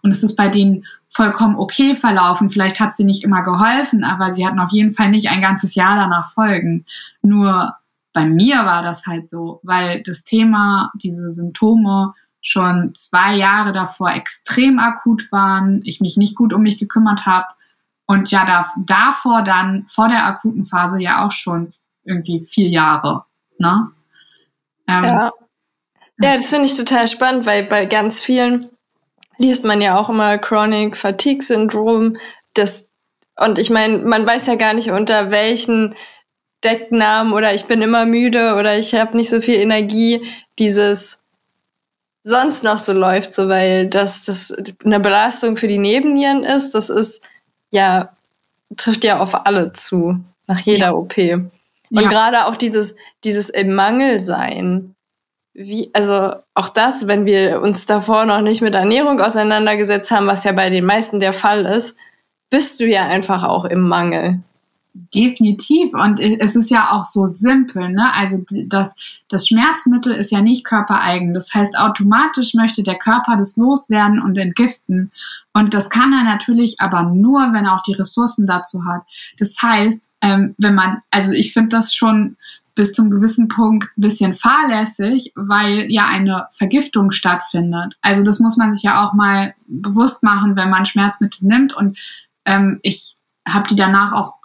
[0.02, 2.50] Und es ist bei denen vollkommen okay verlaufen.
[2.50, 5.74] Vielleicht hat sie nicht immer geholfen, aber sie hatten auf jeden Fall nicht ein ganzes
[5.74, 6.84] Jahr danach Folgen.
[7.22, 7.74] Nur
[8.12, 14.10] bei mir war das halt so, weil das Thema, diese Symptome schon zwei Jahre davor
[14.12, 17.46] extrem akut waren, ich mich nicht gut um mich gekümmert habe
[18.06, 21.70] und ja da, davor dann vor der akuten Phase ja auch schon
[22.04, 23.24] irgendwie vier Jahre.
[23.58, 23.90] Ne?
[24.88, 25.32] Ähm, ja.
[26.20, 28.70] ja, das finde ich total spannend, weil bei ganz vielen
[29.36, 32.16] liest man ja auch immer Chronic Fatigue Syndrom.
[32.54, 32.88] Das,
[33.38, 35.94] und ich meine, man weiß ja gar nicht, unter welchen
[36.64, 40.26] Decknamen oder ich bin immer müde oder ich habe nicht so viel Energie,
[40.58, 41.17] dieses
[42.22, 44.54] sonst noch so läuft, so weil das, das
[44.84, 47.22] eine Belastung für die Nebennieren ist, das ist
[47.70, 48.16] ja,
[48.76, 50.94] trifft ja auf alle zu, nach jeder ja.
[50.94, 51.16] OP.
[51.18, 52.08] Und ja.
[52.08, 54.94] gerade auch dieses, dieses im Mangel sein.
[55.54, 60.44] Wie, also auch das, wenn wir uns davor noch nicht mit Ernährung auseinandergesetzt haben, was
[60.44, 61.96] ja bei den meisten der Fall ist,
[62.50, 64.40] bist du ja einfach auch im Mangel.
[65.14, 65.94] Definitiv.
[65.94, 68.12] Und es ist ja auch so simpel, ne?
[68.14, 68.96] Also das,
[69.28, 71.34] das Schmerzmittel ist ja nicht körpereigen.
[71.34, 75.12] Das heißt, automatisch möchte der Körper das loswerden und entgiften.
[75.52, 79.02] Und das kann er natürlich aber nur, wenn er auch die Ressourcen dazu hat.
[79.38, 82.36] Das heißt, ähm, wenn man, also ich finde das schon
[82.74, 87.96] bis zum gewissen Punkt ein bisschen fahrlässig, weil ja eine Vergiftung stattfindet.
[88.02, 91.76] Also das muss man sich ja auch mal bewusst machen, wenn man Schmerzmittel nimmt.
[91.76, 91.98] Und
[92.44, 94.37] ähm, ich habe die danach auch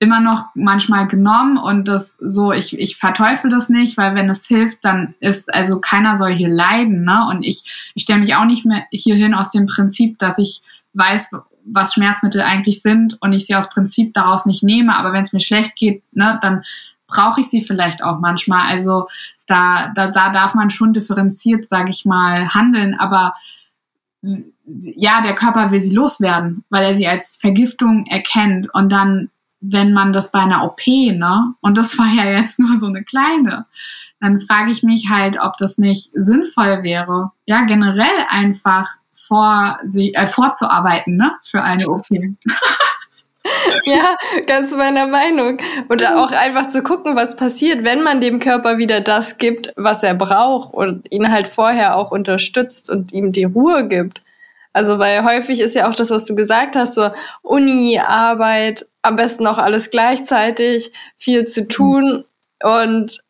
[0.00, 4.46] immer noch manchmal genommen und das so, ich, ich verteufel das nicht, weil wenn es
[4.46, 7.26] hilft, dann ist, also keiner soll hier leiden, ne?
[7.28, 10.62] Und ich, ich stelle mich auch nicht mehr hierhin aus dem Prinzip, dass ich
[10.94, 11.32] weiß,
[11.64, 15.32] was Schmerzmittel eigentlich sind und ich sie aus Prinzip daraus nicht nehme, aber wenn es
[15.32, 16.62] mir schlecht geht, ne, dann
[17.08, 18.68] brauche ich sie vielleicht auch manchmal.
[18.68, 19.08] Also
[19.46, 23.34] da, da, da darf man schon differenziert, sage ich mal, handeln, aber
[24.22, 29.92] ja, der Körper will sie loswerden, weil er sie als Vergiftung erkennt und dann wenn
[29.92, 33.66] man das bei einer OP, ne, und das war ja jetzt nur so eine kleine,
[34.20, 40.26] dann frage ich mich halt, ob das nicht sinnvoll wäre, ja, generell einfach vor, äh,
[40.26, 42.06] vorzuarbeiten, ne, für eine OP.
[43.84, 44.16] ja,
[44.46, 45.58] ganz meiner Meinung.
[45.88, 50.02] Und auch einfach zu gucken, was passiert, wenn man dem Körper wieder das gibt, was
[50.02, 54.22] er braucht und ihn halt vorher auch unterstützt und ihm die Ruhe gibt.
[54.78, 57.10] Also, weil häufig ist ja auch das, was du gesagt hast, so
[57.42, 62.24] Uni, Arbeit, am besten auch alles gleichzeitig, viel zu tun
[62.62, 63.24] und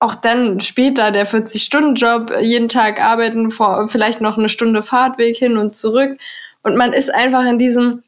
[0.00, 5.58] auch dann später der 40-Stunden-Job, jeden Tag arbeiten, vor, vielleicht noch eine Stunde Fahrtweg hin
[5.58, 6.18] und zurück.
[6.64, 8.02] Und man ist einfach in diesem,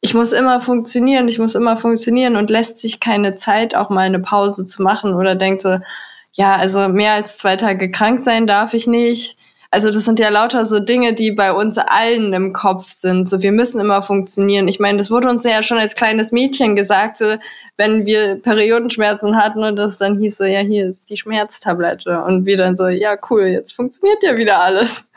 [0.00, 4.02] ich muss immer funktionieren, ich muss immer funktionieren und lässt sich keine Zeit, auch mal
[4.02, 5.80] eine Pause zu machen oder denkt so,
[6.34, 9.36] ja, also mehr als zwei Tage krank sein darf ich nicht.
[9.72, 13.28] Also das sind ja lauter so Dinge, die bei uns allen im Kopf sind.
[13.28, 14.66] So, wir müssen immer funktionieren.
[14.66, 17.36] Ich meine, das wurde uns ja schon als kleines Mädchen gesagt, so,
[17.76, 22.24] wenn wir Periodenschmerzen hatten und das dann hieß so, ja, hier ist die Schmerztablette.
[22.24, 25.08] Und wir dann so, ja, cool, jetzt funktioniert ja wieder alles.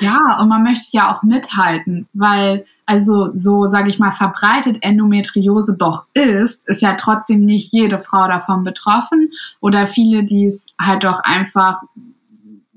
[0.00, 5.76] Ja, und man möchte ja auch mithalten, weil also so, sage ich mal, verbreitet Endometriose
[5.78, 11.04] doch ist, ist ja trotzdem nicht jede Frau davon betroffen oder viele, die es halt
[11.04, 11.80] doch einfach,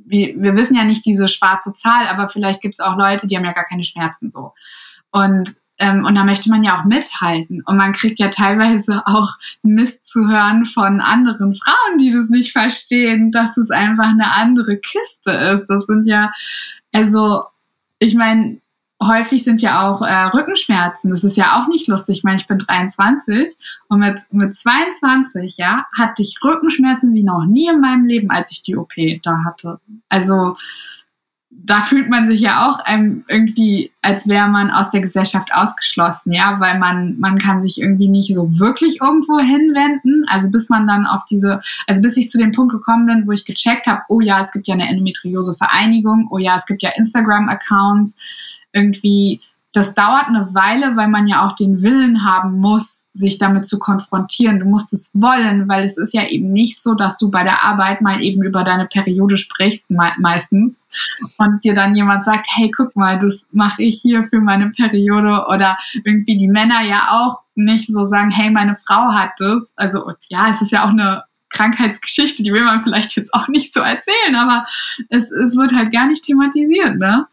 [0.06, 3.36] wir, wir wissen ja nicht diese schwarze Zahl, aber vielleicht gibt es auch Leute, die
[3.36, 4.54] haben ja gar keine Schmerzen so.
[5.12, 7.62] Und ähm, und da möchte man ja auch mithalten.
[7.66, 9.30] Und man kriegt ja teilweise auch
[9.62, 14.78] Mist zu hören von anderen Frauen, die das nicht verstehen, dass es einfach eine andere
[14.78, 15.68] Kiste ist.
[15.68, 16.32] Das sind ja,
[16.94, 17.44] also,
[18.00, 18.62] ich meine,
[19.08, 21.10] häufig sind ja auch äh, Rückenschmerzen.
[21.10, 22.20] Das ist ja auch nicht lustig.
[22.20, 23.56] Ich meine, ich bin 23
[23.88, 28.52] und mit, mit 22, ja, hatte ich Rückenschmerzen wie noch nie in meinem Leben, als
[28.52, 29.80] ich die OP da hatte.
[30.10, 30.56] Also
[31.58, 32.80] da fühlt man sich ja auch
[33.28, 38.08] irgendwie, als wäre man aus der Gesellschaft ausgeschlossen, ja, weil man, man kann sich irgendwie
[38.10, 40.26] nicht so wirklich irgendwo hinwenden.
[40.28, 43.32] Also bis man dann auf diese, also bis ich zu dem Punkt gekommen bin, wo
[43.32, 46.92] ich gecheckt habe, oh ja, es gibt ja eine Endometriose-Vereinigung, oh ja, es gibt ja
[46.96, 48.18] Instagram-Accounts,
[48.76, 49.42] irgendwie
[49.76, 53.78] das dauert eine Weile, weil man ja auch den Willen haben muss, sich damit zu
[53.78, 54.60] konfrontieren.
[54.60, 57.62] Du musst es wollen, weil es ist ja eben nicht so, dass du bei der
[57.62, 60.82] Arbeit mal eben über deine Periode sprichst, me meistens,
[61.38, 65.46] und dir dann jemand sagt, hey, guck mal, das mache ich hier für meine Periode.
[65.50, 69.74] Oder irgendwie die Männer ja auch nicht so sagen, hey, meine Frau hat das.
[69.76, 73.50] Also, und ja, es ist ja auch eine Krankheitsgeschichte, die will man vielleicht jetzt auch
[73.50, 74.66] nicht so erzählen, aber
[75.10, 77.28] es, es wird halt gar nicht thematisiert, ne?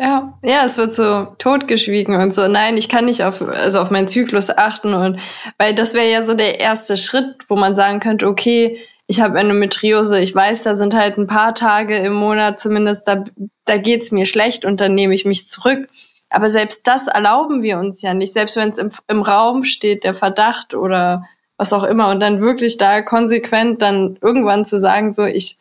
[0.00, 2.46] Ja, ja, es wird so totgeschwiegen und so.
[2.46, 5.18] Nein, ich kann nicht auf, also auf meinen Zyklus achten und
[5.58, 9.40] weil das wäre ja so der erste Schritt, wo man sagen könnte, okay, ich habe
[9.40, 13.24] Endometriose, ich weiß, da sind halt ein paar Tage im Monat zumindest, da,
[13.64, 15.88] da geht's mir schlecht und dann nehme ich mich zurück.
[16.30, 20.04] Aber selbst das erlauben wir uns ja nicht, selbst wenn es im, im Raum steht,
[20.04, 21.24] der Verdacht oder
[21.56, 25.58] was auch immer und dann wirklich da konsequent dann irgendwann zu sagen, so ich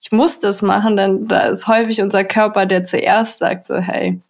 [0.00, 4.20] ich muss das machen, dann da ist häufig unser Körper, der zuerst sagt so, hey,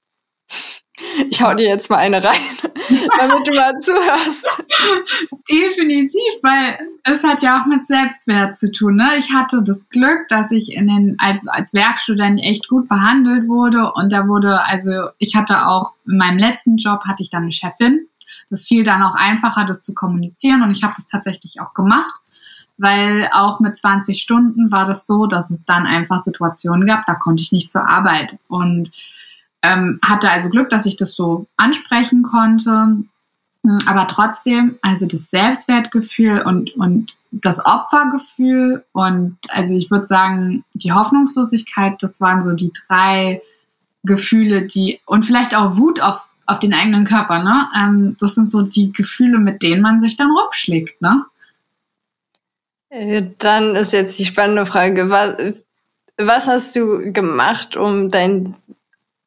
[1.30, 2.40] ich hau dir jetzt mal eine rein,
[3.18, 4.46] damit du mal zuhörst.
[5.48, 8.96] Definitiv, weil es hat ja auch mit Selbstwert zu tun.
[8.96, 9.16] Ne?
[9.18, 13.92] Ich hatte das Glück, dass ich in den, als, als Werkstudent echt gut behandelt wurde
[13.94, 17.52] und da wurde, also ich hatte auch in meinem letzten Job hatte ich dann eine
[17.52, 18.06] Chefin.
[18.50, 22.22] Das fiel dann auch einfacher, das zu kommunizieren und ich habe das tatsächlich auch gemacht
[22.78, 27.14] weil auch mit 20 Stunden war das so, dass es dann einfach Situationen gab, da
[27.14, 28.90] konnte ich nicht zur Arbeit und
[29.62, 32.70] ähm, hatte also Glück, dass ich das so ansprechen konnte.
[33.66, 40.64] Hm, aber trotzdem, also das Selbstwertgefühl und, und das Opfergefühl und also ich würde sagen,
[40.74, 43.42] die Hoffnungslosigkeit, das waren so die drei
[44.04, 47.68] Gefühle, die und vielleicht auch Wut auf, auf den eigenen Körper, ne?
[47.76, 51.24] Ähm, das sind so die Gefühle, mit denen man sich dann rumschlägt, ne?
[52.90, 55.60] Äh, dann ist jetzt die spannende Frage, was,
[56.16, 58.56] was hast du gemacht, um dein,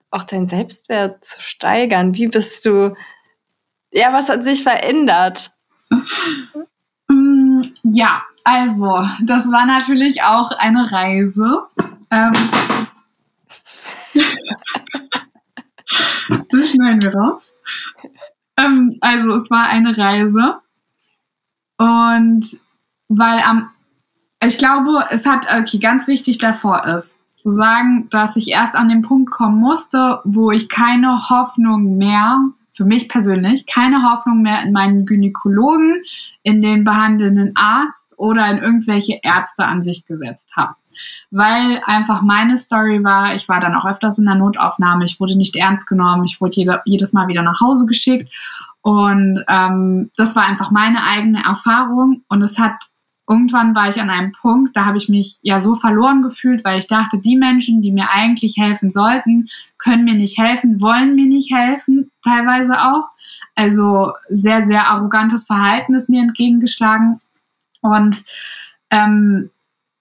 [0.10, 2.15] auch deinen Selbstwert zu steigern?
[2.15, 2.95] Wie bist du,
[3.91, 5.52] ja, was hat sich verändert?
[7.08, 11.62] Mm, ja, also, das war natürlich auch eine Reise.
[12.10, 12.32] Ähm,
[16.50, 17.54] das schneiden wir raus.
[18.56, 20.62] Ähm, also, es war eine Reise.
[21.78, 22.62] Und
[23.12, 23.69] weil am,
[24.41, 28.88] ich glaube, es hat, okay, ganz wichtig davor ist, zu sagen, dass ich erst an
[28.88, 32.39] den Punkt kommen musste, wo ich keine Hoffnung mehr,
[32.74, 36.04] für mich persönlich, keine Hoffnung mehr in meinen Gynäkologen,
[36.41, 40.76] in den behandelnden Arzt oder in irgendwelche Ärzte an sich gesetzt habe.
[41.32, 45.38] Weil einfach meine Story war, ich war dann auch öfters in der Notaufnahme, ich wurde
[45.38, 48.32] nicht ernst genommen, ich wurde jede, jedes Mal wieder nach Hause geschickt
[48.82, 52.74] und ähm, das war einfach meine eigene Erfahrung und es hat
[53.32, 56.80] irgendwann war ich an einem Punkt, da habe ich mich ja so verloren gefühlt, weil
[56.80, 61.28] ich dachte, die Menschen, die mir eigentlich helfen sollten, können mir nicht helfen, wollen mir
[61.28, 63.06] nicht helfen, teilweise auch.
[63.56, 67.20] Also sehr, sehr arrogantes Verhalten ist mir entgegengeschlagen.
[67.82, 68.24] Und
[68.89, 69.50] ähm,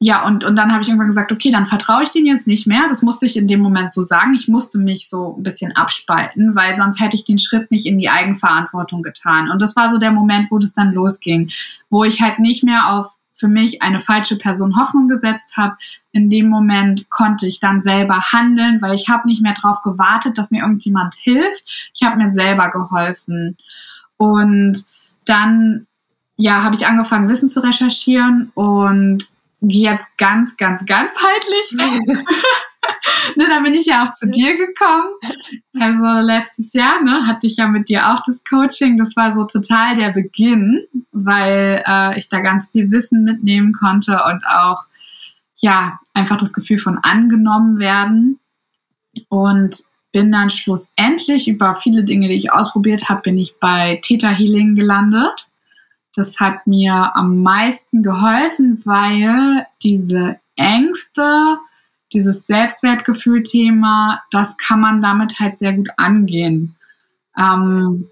[0.02, 2.66] ja, und, und dann habe ich irgendwann gesagt, okay, dann vertraue ich denen jetzt nicht
[2.66, 2.86] mehr.
[2.88, 4.32] Das musste ich in dem Moment so sagen.
[4.32, 7.98] Ich musste mich so ein bisschen abspalten, weil sonst hätte ich den Schritt nicht in
[7.98, 9.50] die Eigenverantwortung getan.
[9.50, 11.50] Und das war so der Moment, wo das dann losging,
[11.90, 15.76] wo ich halt nicht mehr auf für mich eine falsche Person Hoffnung gesetzt habe.
[16.12, 20.36] In dem Moment konnte ich dann selber handeln, weil ich habe nicht mehr darauf gewartet,
[20.36, 21.90] dass mir irgendjemand hilft.
[21.94, 23.56] Ich habe mir selber geholfen.
[24.18, 24.84] Und
[25.24, 25.86] dann
[26.36, 29.24] ja, habe ich angefangen, Wissen zu recherchieren und
[29.62, 31.76] gehe jetzt ganz, ganz, ganzheitlich
[33.36, 35.08] ne, da bin ich ja auch zu dir gekommen.
[35.78, 38.96] Also letztes Jahr, ne, hatte ich ja mit dir auch das Coaching.
[38.96, 44.20] Das war so total der Beginn, weil äh, ich da ganz viel Wissen mitnehmen konnte
[44.30, 44.84] und auch
[45.56, 48.38] ja einfach das Gefühl von angenommen werden.
[49.28, 49.76] Und
[50.12, 54.74] bin dann schlussendlich über viele Dinge, die ich ausprobiert habe, bin ich bei Theta Healing
[54.74, 55.50] gelandet.
[56.14, 61.58] Das hat mir am meisten geholfen, weil diese Ängste,
[62.12, 66.76] dieses Selbstwertgefühl-Thema, das kann man damit halt sehr gut angehen.
[67.36, 68.08] Ähm,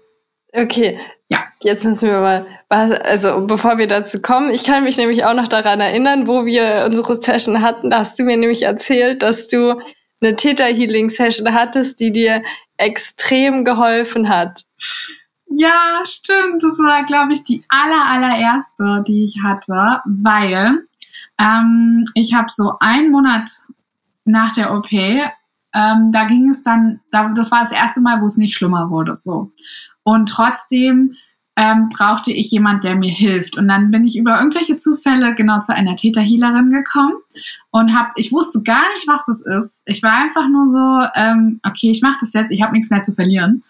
[0.53, 1.43] okay, ja.
[1.61, 5.47] Jetzt müssen wir mal, also bevor wir dazu kommen, ich kann mich nämlich auch noch
[5.47, 7.89] daran erinnern, wo wir unsere Session hatten.
[7.89, 9.81] Da hast du mir nämlich erzählt, dass du
[10.21, 12.41] eine Theta Healing Session hattest, die dir
[12.77, 14.63] extrem geholfen hat.
[15.47, 16.63] Ja, stimmt.
[16.63, 20.83] Das war, glaube ich, die aller, allererste, die ich hatte, weil
[21.39, 23.49] ähm, ich habe so einen Monat
[24.29, 28.25] nach der OP, ähm, da ging es dann, da, das war das erste Mal, wo
[28.25, 29.17] es nicht schlimmer wurde.
[29.19, 29.51] So.
[30.03, 31.15] Und trotzdem
[31.59, 33.57] ähm, brauchte ich jemand, der mir hilft.
[33.57, 37.15] Und dann bin ich über irgendwelche Zufälle genau zu einer Täterhealerin gekommen
[37.71, 39.81] und hab, ich wusste gar nicht, was das ist.
[39.85, 43.01] Ich war einfach nur so, ähm, okay, ich mache das jetzt, ich habe nichts mehr
[43.01, 43.63] zu verlieren.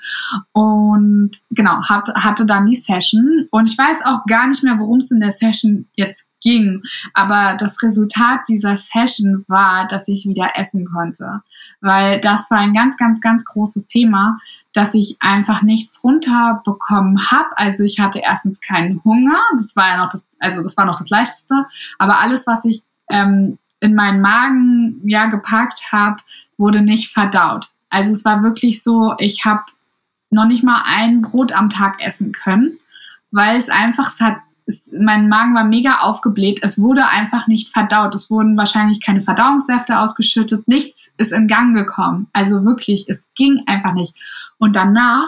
[0.52, 5.00] Und genau, hat, hatte dann die Session und ich weiß auch gar nicht mehr, worum
[5.00, 6.82] es in der Session jetzt ging.
[7.16, 11.42] Aber das Resultat dieser Session war, dass ich wieder essen konnte.
[11.82, 14.38] Weil das war ein ganz, ganz, ganz großes Thema,
[14.80, 17.50] dass ich einfach nichts runterbekommen habe.
[17.58, 20.98] Also ich hatte erstens keinen Hunger, das war ja noch das, also das war noch
[20.98, 21.66] das Leichteste,
[21.98, 26.22] aber alles, was ich ähm, in meinen Magen ja gepackt habe,
[26.58, 27.70] wurde nicht verdaut.
[27.90, 29.64] Also es war wirklich so, ich habe
[30.30, 32.80] noch nicht mal ein Brot am Tag essen können,
[33.32, 34.38] weil es einfach, es hat
[34.70, 36.60] es, mein Magen war mega aufgebläht.
[36.62, 38.14] Es wurde einfach nicht verdaut.
[38.16, 40.68] Es wurden wahrscheinlich keine Verdauungssäfte ausgeschüttet.
[40.68, 42.28] Nichts ist in Gang gekommen.
[42.32, 44.14] Also wirklich, es ging einfach nicht.
[44.58, 45.28] Und danach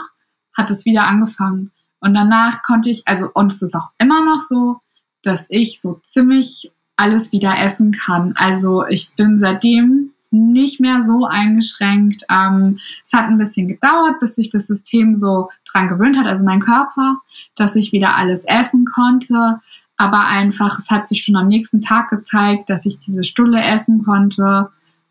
[0.56, 1.71] hat es wieder angefangen.
[1.99, 4.80] Und danach konnte ich, also, und es ist auch immer noch so,
[5.23, 8.34] dass ich so ziemlich alles wieder essen kann.
[8.36, 12.24] Also ich bin seitdem nicht mehr so eingeschränkt.
[12.30, 16.44] Ähm, es hat ein bisschen gedauert, bis sich das System so dran gewöhnt hat, also
[16.44, 17.17] mein Körper,
[17.56, 19.60] dass ich wieder alles essen konnte.
[19.98, 24.04] Aber einfach, es hat sich schon am nächsten Tag gezeigt, dass ich diese Stulle essen
[24.04, 24.70] konnte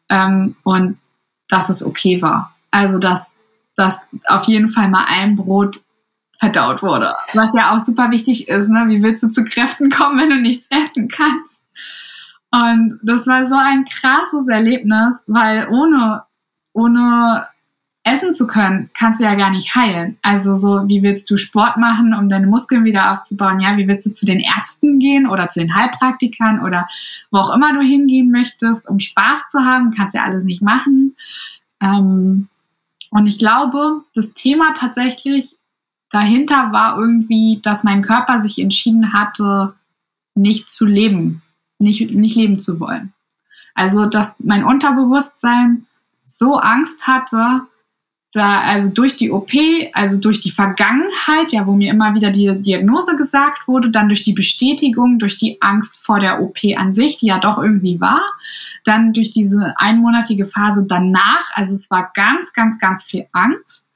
[0.08, 0.98] ähm, und
[1.48, 2.54] dass es okay war.
[2.70, 3.36] Also, dass,
[3.76, 5.80] dass auf jeden Fall mal ein Brot
[6.38, 7.14] verdaut wurde.
[7.34, 8.86] Was ja auch super wichtig ist, ne?
[8.88, 11.59] Wie willst du zu Kräften kommen, wenn du nichts essen kannst?
[12.50, 16.24] Und das war so ein krasses Erlebnis, weil ohne,
[16.72, 17.46] ohne
[18.02, 20.18] essen zu können, kannst du ja gar nicht heilen.
[20.22, 23.60] Also so, wie willst du Sport machen, um deine Muskeln wieder aufzubauen?
[23.60, 26.88] Ja, wie willst du zu den Ärzten gehen oder zu den Heilpraktikern oder
[27.30, 29.90] wo auch immer du hingehen möchtest, um Spaß zu haben?
[29.90, 31.14] Kannst ja alles nicht machen.
[31.80, 32.48] Ähm,
[33.10, 35.56] und ich glaube, das Thema tatsächlich
[36.10, 39.74] dahinter war irgendwie, dass mein Körper sich entschieden hatte,
[40.34, 41.42] nicht zu leben
[41.80, 43.12] nicht, nicht leben zu wollen.
[43.74, 45.86] Also, dass mein Unterbewusstsein
[46.24, 47.62] so Angst hatte,
[48.32, 49.50] da, also durch die OP,
[49.92, 54.22] also durch die Vergangenheit, ja, wo mir immer wieder die Diagnose gesagt wurde, dann durch
[54.22, 58.22] die Bestätigung, durch die Angst vor der OP an sich, die ja doch irgendwie war,
[58.84, 63.88] dann durch diese einmonatige Phase danach, also es war ganz, ganz, ganz viel Angst.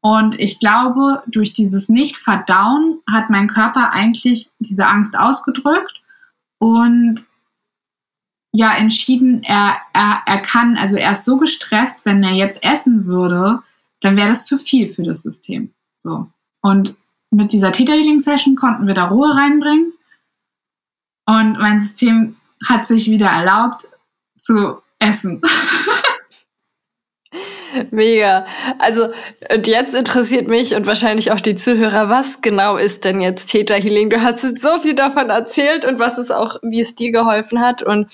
[0.00, 6.00] Und ich glaube, durch dieses Nicht-Verdauen hat mein Körper eigentlich diese Angst ausgedrückt
[6.58, 7.20] und
[8.52, 13.06] ja entschieden, er, er, er kann, also er ist so gestresst, wenn er jetzt essen
[13.06, 13.62] würde,
[14.00, 15.72] dann wäre das zu viel für das System.
[15.96, 16.28] So.
[16.60, 16.96] Und
[17.30, 19.92] mit dieser Theta Healing Session konnten wir da Ruhe reinbringen.
[21.26, 23.86] Und mein System hat sich wieder erlaubt
[24.38, 25.42] zu essen.
[27.90, 28.46] Mega.
[28.78, 29.08] Also,
[29.54, 33.74] und jetzt interessiert mich und wahrscheinlich auch die Zuhörer, was genau ist denn jetzt Theta
[33.74, 34.10] Healing?
[34.10, 37.82] Du hast so viel davon erzählt und was es auch, wie es dir geholfen hat.
[37.82, 38.10] Und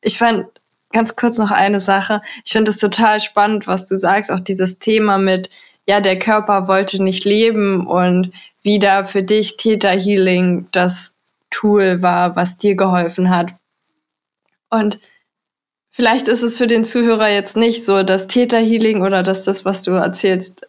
[0.00, 0.46] ich fand
[0.92, 2.20] ganz kurz noch eine Sache.
[2.44, 5.50] Ich finde es total spannend, was du sagst, auch dieses Thema mit,
[5.86, 11.14] ja, der Körper wollte nicht leben und wie da für dich Theta Healing das
[11.50, 13.54] Tool war, was dir geholfen hat.
[14.70, 15.00] Und
[15.94, 19.66] Vielleicht ist es für den Zuhörer jetzt nicht so, dass Theta Healing oder dass das,
[19.66, 20.66] was du erzählst,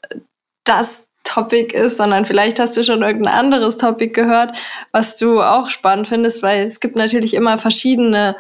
[0.65, 4.57] das Topic ist, sondern vielleicht hast du schon irgendein anderes Topic gehört,
[4.91, 8.35] was du auch spannend findest, weil es gibt natürlich immer verschiedene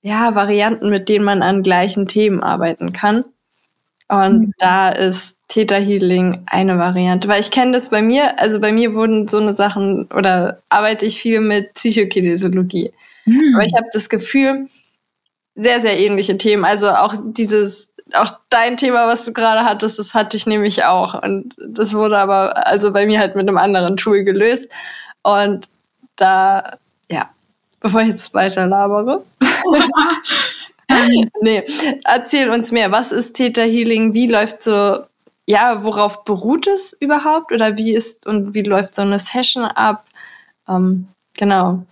[0.00, 3.24] ja, Varianten, mit denen man an gleichen Themen arbeiten kann.
[4.06, 4.52] Und mhm.
[4.58, 8.94] da ist Theta Healing eine Variante, weil ich kenne das bei mir, also bei mir
[8.94, 12.92] wurden so eine Sachen oder arbeite ich viel mit Psychokinesiologie.
[13.24, 13.54] Mhm.
[13.56, 14.68] Aber ich habe das Gefühl,
[15.58, 16.64] sehr, sehr ähnliche Themen.
[16.64, 21.20] Also auch dieses, auch dein Thema, was du gerade hattest, das hatte ich nämlich auch.
[21.22, 24.70] Und das wurde aber also bei mir halt mit einem anderen Tool gelöst.
[25.22, 25.68] Und
[26.16, 26.78] da,
[27.10, 27.30] ja,
[27.80, 29.24] bevor ich jetzt weiter labere.
[31.42, 31.64] nee,
[32.04, 32.90] erzähl uns mehr.
[32.92, 34.14] Was ist Theta Healing?
[34.14, 35.00] Wie läuft so,
[35.46, 37.52] ja, worauf beruht es überhaupt?
[37.52, 40.04] Oder wie ist und wie läuft so eine Session ab?
[40.68, 41.82] Ähm, genau.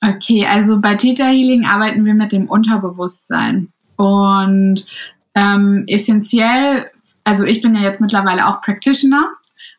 [0.00, 3.72] Okay, also bei Theta Healing arbeiten wir mit dem Unterbewusstsein.
[3.96, 4.86] Und
[5.34, 6.90] ähm, essentiell,
[7.24, 9.28] also ich bin ja jetzt mittlerweile auch Practitioner,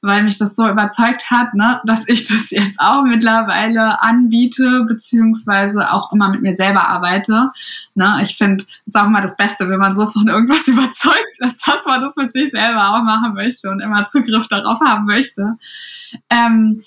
[0.01, 5.91] weil mich das so überzeugt hat, ne, dass ich das jetzt auch mittlerweile anbiete, beziehungsweise
[5.91, 7.51] auch immer mit mir selber arbeite.
[7.95, 11.39] Ne, ich finde, es ist auch immer das Beste, wenn man so von irgendwas überzeugt
[11.39, 15.05] ist, dass man das mit sich selber auch machen möchte und immer Zugriff darauf haben
[15.05, 15.57] möchte.
[16.30, 16.84] Ähm,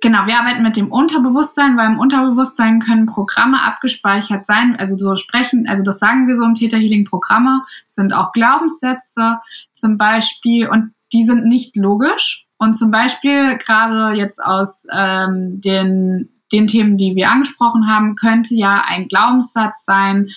[0.00, 5.16] Genau, wir arbeiten mit dem Unterbewusstsein, weil im Unterbewusstsein können Programme abgespeichert sein, also so
[5.16, 9.40] sprechen, also das sagen wir so im Theta Healing Programme, sind auch Glaubenssätze
[9.72, 12.46] zum Beispiel und die sind nicht logisch.
[12.58, 18.54] Und zum Beispiel gerade jetzt aus ähm, den, den Themen, die wir angesprochen haben, könnte
[18.54, 20.28] ja ein Glaubenssatz sein,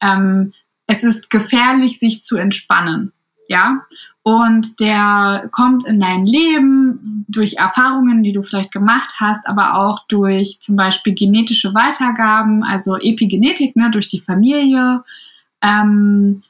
[0.00, 0.52] ähm,
[0.86, 3.12] es ist gefährlich, sich zu entspannen.
[3.48, 3.82] Ja,
[4.28, 10.06] und der kommt in dein Leben durch Erfahrungen, die du vielleicht gemacht hast, aber auch
[10.06, 15.02] durch zum Beispiel genetische Weitergaben, also Epigenetik, ne, durch die Familie.
[15.62, 16.42] Ähm,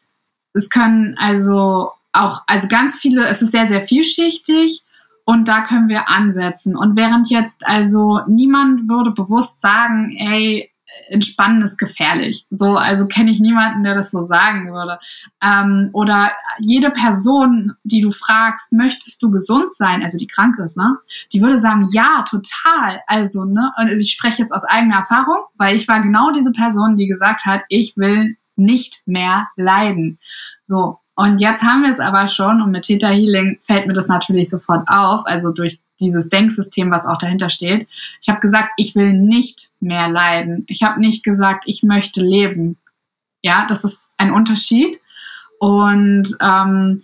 [0.55, 4.83] es können also auch, also ganz viele, es ist sehr, sehr vielschichtig
[5.25, 6.77] und da können wir ansetzen.
[6.77, 10.69] Und während jetzt also niemand würde bewusst sagen, ey,
[11.09, 12.47] Entspannen ist gefährlich.
[12.51, 14.99] So, also kenne ich niemanden, der das so sagen würde.
[15.43, 20.77] Ähm, oder jede Person, die du fragst, möchtest du gesund sein, also die krank ist,
[20.77, 20.97] ne?
[21.33, 23.01] Die würde sagen, ja, total.
[23.07, 23.73] Also, ne?
[23.79, 27.07] Und also ich spreche jetzt aus eigener Erfahrung, weil ich war genau diese Person, die
[27.07, 30.19] gesagt hat, ich will nicht mehr leiden.
[30.65, 30.99] So.
[31.19, 34.49] Und jetzt haben wir es aber schon und mit Theta Healing fällt mir das natürlich
[34.49, 37.89] sofort auf, also durch dieses Denksystem, was auch dahinter steht.
[38.23, 40.63] Ich habe gesagt, ich will nicht mehr leiden.
[40.69, 42.77] Ich habe nicht gesagt, ich möchte leben.
[43.43, 45.01] Ja, das ist ein Unterschied.
[45.59, 46.99] Und ähm,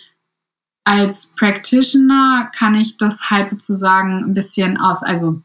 [0.84, 5.42] als Practitioner kann ich das halt sozusagen ein bisschen aus, also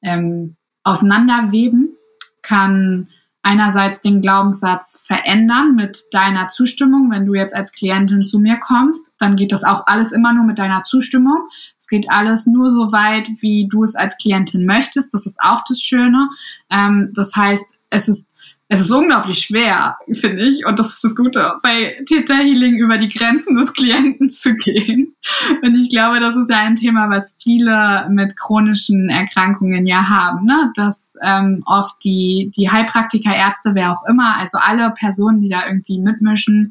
[0.00, 0.54] ähm,
[0.84, 1.96] auseinanderweben,
[2.42, 3.08] kann
[3.42, 7.10] einerseits den Glaubenssatz verändern mit deiner Zustimmung.
[7.10, 10.44] Wenn du jetzt als Klientin zu mir kommst, dann geht das auch alles immer nur
[10.44, 11.48] mit deiner Zustimmung.
[11.76, 15.12] Es geht alles nur so weit, wie du es als Klientin möchtest.
[15.12, 16.28] Das ist auch das Schöne.
[16.70, 18.30] Ähm, das heißt, es ist
[18.72, 20.64] es ist unglaublich schwer, finde ich.
[20.64, 25.14] Und das ist das Gute, bei Theta Healing über die Grenzen des Klienten zu gehen.
[25.62, 30.46] Und ich glaube, das ist ja ein Thema, was viele mit chronischen Erkrankungen ja haben,
[30.46, 30.72] ne?
[30.74, 35.66] dass ähm, oft die, die Heilpraktiker, Ärzte, wer auch immer, also alle Personen, die da
[35.66, 36.70] irgendwie mitmischen,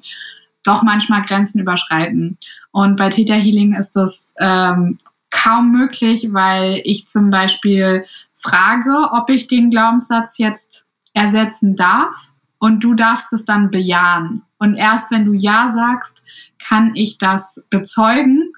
[0.64, 2.36] doch manchmal Grenzen überschreiten.
[2.72, 4.98] Und bei Theta Healing ist das ähm,
[5.30, 12.84] kaum möglich, weil ich zum Beispiel frage, ob ich den Glaubenssatz jetzt ersetzen darf und
[12.84, 14.44] du darfst es dann bejahen.
[14.60, 16.24] Und erst wenn du Ja sagst,
[16.60, 18.54] kann ich das bezeugen,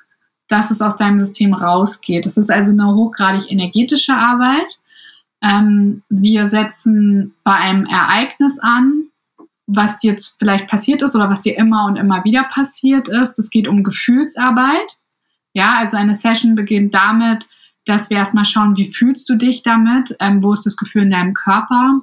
[0.48, 2.26] dass es aus deinem System rausgeht.
[2.26, 4.80] Das ist also eine hochgradig energetische Arbeit.
[5.42, 9.06] Ähm, wir setzen bei einem Ereignis an,
[9.66, 13.40] was dir vielleicht passiert ist oder was dir immer und immer wieder passiert ist.
[13.40, 14.98] Es geht um Gefühlsarbeit.
[15.54, 17.48] Ja, also eine Session beginnt damit,
[17.86, 20.16] dass wir erstmal schauen, wie fühlst du dich damit?
[20.20, 22.02] Ähm, wo ist das Gefühl in deinem Körper?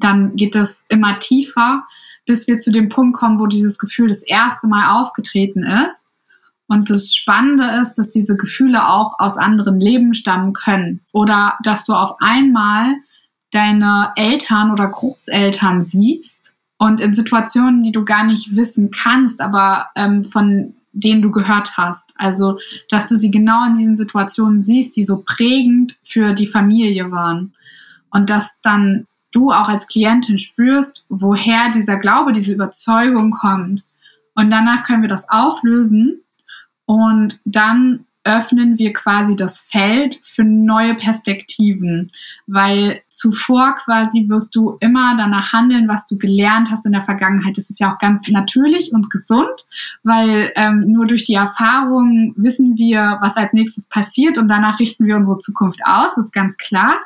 [0.00, 1.84] Dann geht es immer tiefer,
[2.26, 6.06] bis wir zu dem Punkt kommen, wo dieses Gefühl das erste Mal aufgetreten ist.
[6.66, 11.00] Und das Spannende ist, dass diese Gefühle auch aus anderen Leben stammen können.
[11.12, 12.94] Oder dass du auf einmal
[13.50, 19.88] deine Eltern oder Großeltern siehst und in Situationen, die du gar nicht wissen kannst, aber
[19.96, 22.12] ähm, von denen du gehört hast.
[22.16, 27.10] Also, dass du sie genau in diesen Situationen siehst, die so prägend für die Familie
[27.10, 27.52] waren.
[28.10, 33.82] Und dass dann du auch als Klientin spürst, woher dieser Glaube, diese Überzeugung kommt.
[34.34, 36.20] Und danach können wir das auflösen
[36.86, 42.10] und dann öffnen wir quasi das Feld für neue Perspektiven,
[42.46, 47.56] weil zuvor quasi wirst du immer danach handeln, was du gelernt hast in der Vergangenheit.
[47.56, 49.66] Das ist ja auch ganz natürlich und gesund,
[50.02, 55.06] weil ähm, nur durch die Erfahrung wissen wir, was als nächstes passiert und danach richten
[55.06, 57.00] wir unsere Zukunft aus, das ist ganz klar.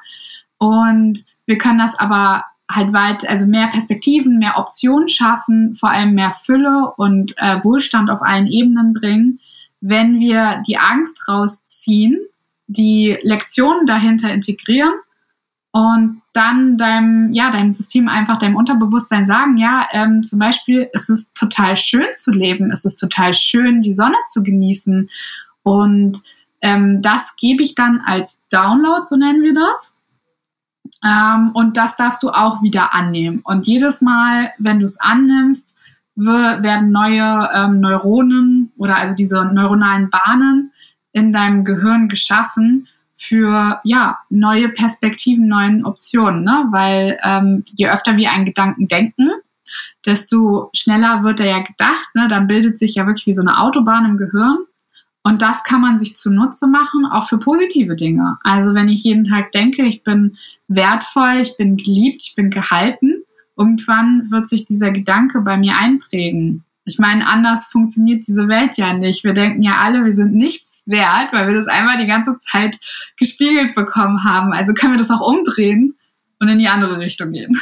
[0.59, 6.15] Und wir können das aber halt weit, also mehr Perspektiven, mehr Optionen schaffen, vor allem
[6.15, 9.41] mehr Fülle und äh, Wohlstand auf allen Ebenen bringen,
[9.81, 12.19] wenn wir die Angst rausziehen,
[12.67, 14.95] die Lektionen dahinter integrieren
[15.73, 21.09] und dann deinem, ja, deinem System einfach, deinem Unterbewusstsein sagen, ja, ähm, zum Beispiel, es
[21.09, 25.11] ist total schön zu leben, es ist total schön, die Sonne zu genießen.
[25.63, 26.19] Und
[26.61, 29.94] ähm, das gebe ich dann als Download, so nennen wir das.
[31.05, 33.41] Ähm, und das darfst du auch wieder annehmen.
[33.45, 35.77] Und jedes Mal, wenn du es annimmst,
[36.17, 40.73] werden neue ähm, Neuronen oder also diese neuronalen Bahnen
[41.13, 42.87] in deinem Gehirn geschaffen
[43.17, 46.67] für ja neue Perspektiven, neuen Optionen, ne?
[46.71, 49.31] Weil ähm, je öfter wir einen Gedanken denken,
[50.05, 52.29] desto schneller wird er ja gedacht, ne?
[52.29, 54.59] Dann bildet sich ja wirklich wie so eine Autobahn im Gehirn.
[55.27, 58.37] Und das kann man sich zunutze machen, auch für positive Dinge.
[58.45, 60.37] Also wenn ich jeden Tag denke, ich bin
[60.69, 63.23] wertvoll, ich bin geliebt, ich bin gehalten,
[63.57, 66.63] irgendwann wird sich dieser Gedanke bei mir einprägen.
[66.85, 69.25] Ich meine, anders funktioniert diese Welt ja nicht.
[69.25, 72.79] Wir denken ja alle, wir sind nichts wert, weil wir das einmal die ganze Zeit
[73.19, 74.53] gespiegelt bekommen haben.
[74.53, 75.97] Also können wir das auch umdrehen
[76.39, 77.59] und in die andere Richtung gehen.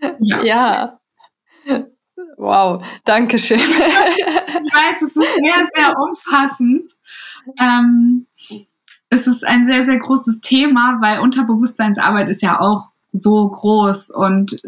[0.20, 0.42] ja.
[0.44, 0.98] ja.
[2.36, 3.60] Wow, danke schön.
[3.60, 6.90] ich weiß, es ist sehr, sehr umfassend.
[7.58, 8.26] Ähm,
[9.10, 14.60] es ist ein sehr, sehr großes Thema, weil Unterbewusstseinsarbeit ist ja auch so groß und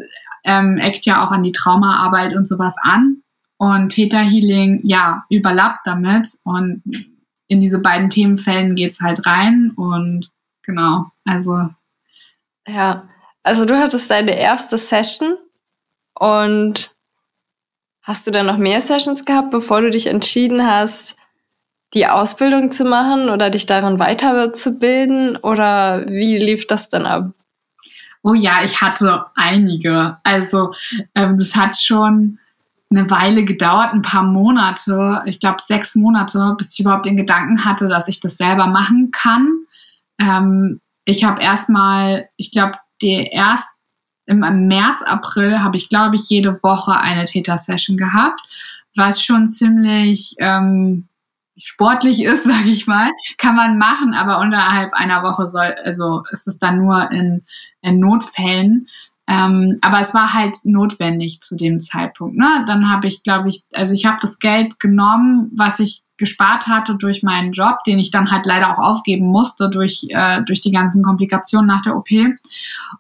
[0.45, 3.23] ähm, eckt ja auch an die Traumaarbeit und sowas an.
[3.59, 6.29] Und Theta Healing, ja, überlappt damit.
[6.45, 6.83] Und
[7.47, 9.73] in diese beiden Themenfällen geht's halt rein.
[9.77, 10.31] Und
[10.63, 11.69] genau, also.
[12.67, 13.09] Ja,
[13.43, 15.35] also du hattest deine erste Session
[16.15, 16.95] und
[18.03, 21.17] hast du dann noch mehr Sessions gehabt, bevor du dich entschieden hast,
[21.95, 25.37] die Ausbildung zu machen oder dich darin weiterzubilden?
[25.37, 27.31] Oder wie lief das dann ab?
[28.23, 30.19] Oh ja, ich hatte einige.
[30.23, 30.73] Also
[31.15, 32.39] ähm, das hat schon
[32.91, 37.65] eine Weile gedauert, ein paar Monate, ich glaube sechs Monate, bis ich überhaupt den Gedanken
[37.65, 39.49] hatte, dass ich das selber machen kann.
[40.19, 43.69] Ähm, ich habe erstmal, ich glaube, die erst
[44.31, 48.41] im, März, April habe ich, glaube ich, jede Woche eine Theta-Session gehabt,
[48.95, 51.09] was schon ziemlich ähm,
[51.59, 56.47] sportlich ist, sage ich mal, kann man machen, aber unterhalb einer Woche soll, also ist
[56.47, 57.45] es dann nur in,
[57.83, 58.89] in Notfällen.
[59.27, 62.37] Ähm, aber es war halt notwendig zu dem Zeitpunkt.
[62.37, 62.65] Ne?
[62.67, 66.97] Dann habe ich, glaube ich, also ich habe das Geld genommen, was ich gespart hatte
[66.97, 70.73] durch meinen Job, den ich dann halt leider auch aufgeben musste durch, äh, durch die
[70.73, 72.09] ganzen Komplikationen nach der OP.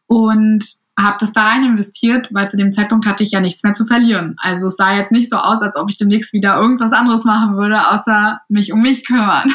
[0.07, 0.65] Und
[0.99, 3.87] habe das da rein investiert, weil zu dem Zeitpunkt hatte ich ja nichts mehr zu
[3.87, 4.37] verlieren.
[4.39, 7.57] Also es sah jetzt nicht so aus, als ob ich demnächst wieder irgendwas anderes machen
[7.57, 9.51] würde, außer mich um mich kümmern.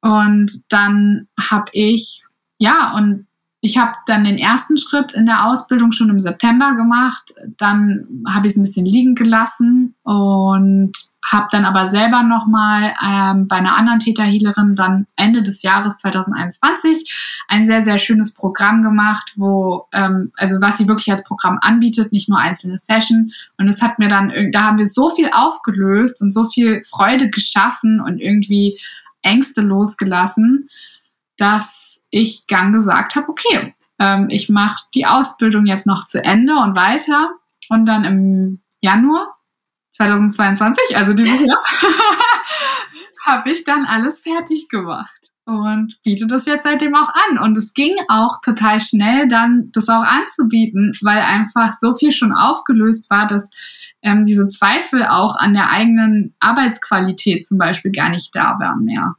[0.00, 2.24] Und dann habe ich,
[2.58, 3.26] ja, und
[3.62, 7.32] ich habe dann den ersten Schritt in der Ausbildung schon im September gemacht.
[7.56, 10.92] Dann habe ich es ein bisschen liegen gelassen und
[11.24, 17.10] habe dann aber selber nochmal ähm, bei einer anderen Täterhealerin dann Ende des Jahres 2021
[17.48, 22.12] ein sehr, sehr schönes Programm gemacht, wo, ähm, also was sie wirklich als Programm anbietet,
[22.12, 23.32] nicht nur einzelne Session.
[23.56, 27.30] Und es hat mir dann, da haben wir so viel aufgelöst und so viel Freude
[27.30, 28.78] geschaffen und irgendwie
[29.22, 30.68] Ängste losgelassen,
[31.38, 36.54] dass ich dann gesagt habe, okay, ähm, ich mache die Ausbildung jetzt noch zu Ende
[36.56, 37.30] und weiter.
[37.70, 39.33] Und dann im Januar
[39.94, 41.62] 2022, also dieses Jahr,
[43.24, 47.38] habe ich dann alles fertig gemacht und biete das jetzt seitdem auch an.
[47.38, 52.32] Und es ging auch total schnell, dann das auch anzubieten, weil einfach so viel schon
[52.32, 53.50] aufgelöst war, dass
[54.02, 59.14] ähm, diese Zweifel auch an der eigenen Arbeitsqualität zum Beispiel gar nicht da waren mehr.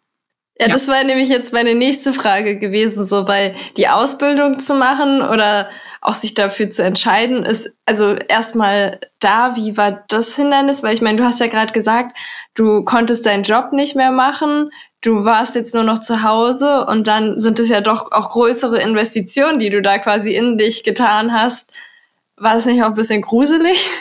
[0.59, 4.75] Ja, ja, das war nämlich jetzt meine nächste Frage gewesen, so weil die Ausbildung zu
[4.75, 5.69] machen oder
[6.05, 10.83] auch sich dafür zu entscheiden, ist also erstmal da, wie war das Hindernis?
[10.83, 12.17] Weil ich meine, du hast ja gerade gesagt,
[12.53, 17.07] du konntest deinen Job nicht mehr machen, du warst jetzt nur noch zu Hause und
[17.07, 21.33] dann sind es ja doch auch größere Investitionen, die du da quasi in dich getan
[21.33, 21.71] hast.
[22.37, 23.89] War das nicht auch ein bisschen gruselig?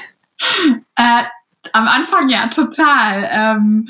[0.97, 1.23] Äh,
[1.73, 3.31] am Anfang ja, total.
[3.33, 3.89] Ähm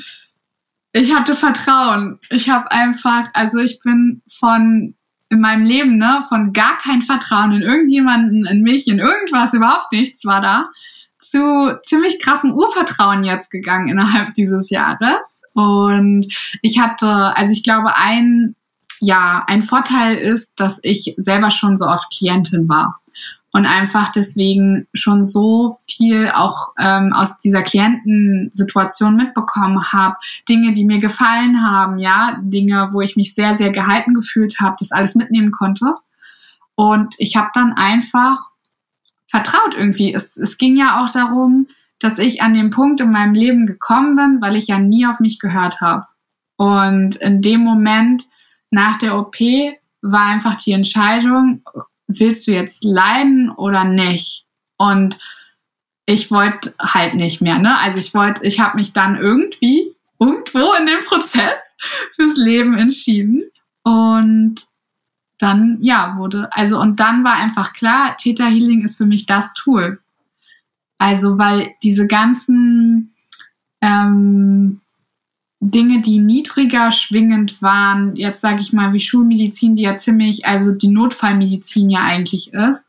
[0.97, 2.19] ich hatte Vertrauen.
[2.29, 4.94] Ich habe einfach, also ich bin von
[5.29, 9.91] in meinem Leben, ne, von gar kein Vertrauen in irgendjemanden, in mich, in irgendwas, überhaupt
[9.91, 10.63] nichts war da,
[11.19, 15.41] zu ziemlich krassem Urvertrauen jetzt gegangen innerhalb dieses Jahres.
[15.53, 16.27] Und
[16.61, 18.55] ich hatte, also ich glaube, ein,
[18.99, 22.99] ja, ein Vorteil ist, dass ich selber schon so oft Klientin war
[23.55, 30.17] und einfach deswegen schon so viel auch ähm, aus dieser Klientensituation mitbekommen habe.
[30.49, 34.75] Dinge, die mir gefallen haben, ja, Dinge, wo ich mich sehr, sehr gehalten gefühlt habe,
[34.77, 35.95] das alles mitnehmen konnte.
[36.75, 38.39] Und ich habe dann einfach
[39.27, 40.13] vertraut irgendwie.
[40.13, 41.67] Es, es ging ja auch darum,
[41.99, 45.21] dass ich an den Punkt in meinem Leben gekommen bin, weil ich ja nie auf
[45.21, 46.05] mich gehört habe.
[46.57, 48.21] Und in dem Moment
[48.69, 49.37] nach der OP
[50.01, 51.61] war einfach die Entscheidung,
[52.07, 54.45] willst du jetzt leiden oder nicht?
[54.77, 55.17] Und
[56.05, 57.77] ich wollte halt nicht mehr, ne?
[57.79, 61.59] Also ich wollte, ich habe mich dann irgendwie irgendwo in dem Prozess
[62.15, 63.43] fürs Leben entschieden
[63.83, 64.55] und
[65.37, 69.53] dann ja wurde also und dann war einfach klar, Theta Healing ist für mich das
[69.53, 69.99] Tool.
[70.97, 73.13] Also weil diese ganzen
[73.81, 74.81] ähm,
[75.71, 80.73] Dinge, die niedriger schwingend waren, jetzt sage ich mal wie Schulmedizin, die ja ziemlich, also
[80.73, 82.87] die Notfallmedizin ja eigentlich ist,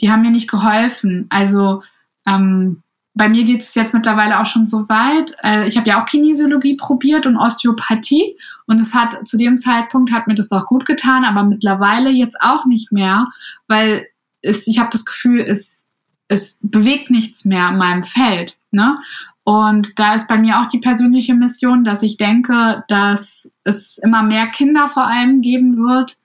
[0.00, 1.26] die haben mir nicht geholfen.
[1.28, 1.82] Also
[2.26, 2.82] ähm,
[3.14, 5.36] bei mir geht es jetzt mittlerweile auch schon so weit.
[5.42, 8.36] Äh, ich habe ja auch Kinesiologie probiert und Osteopathie
[8.66, 12.36] und es hat zu dem Zeitpunkt hat mir das auch gut getan, aber mittlerweile jetzt
[12.40, 13.28] auch nicht mehr,
[13.66, 14.06] weil
[14.42, 15.88] es, ich habe das Gefühl, es,
[16.28, 18.56] es bewegt nichts mehr in meinem Feld.
[18.70, 18.98] Ne?
[19.44, 24.22] Und da ist bei mir auch die persönliche Mission, dass ich denke, dass es immer
[24.22, 26.16] mehr Kinder vor allem geben wird,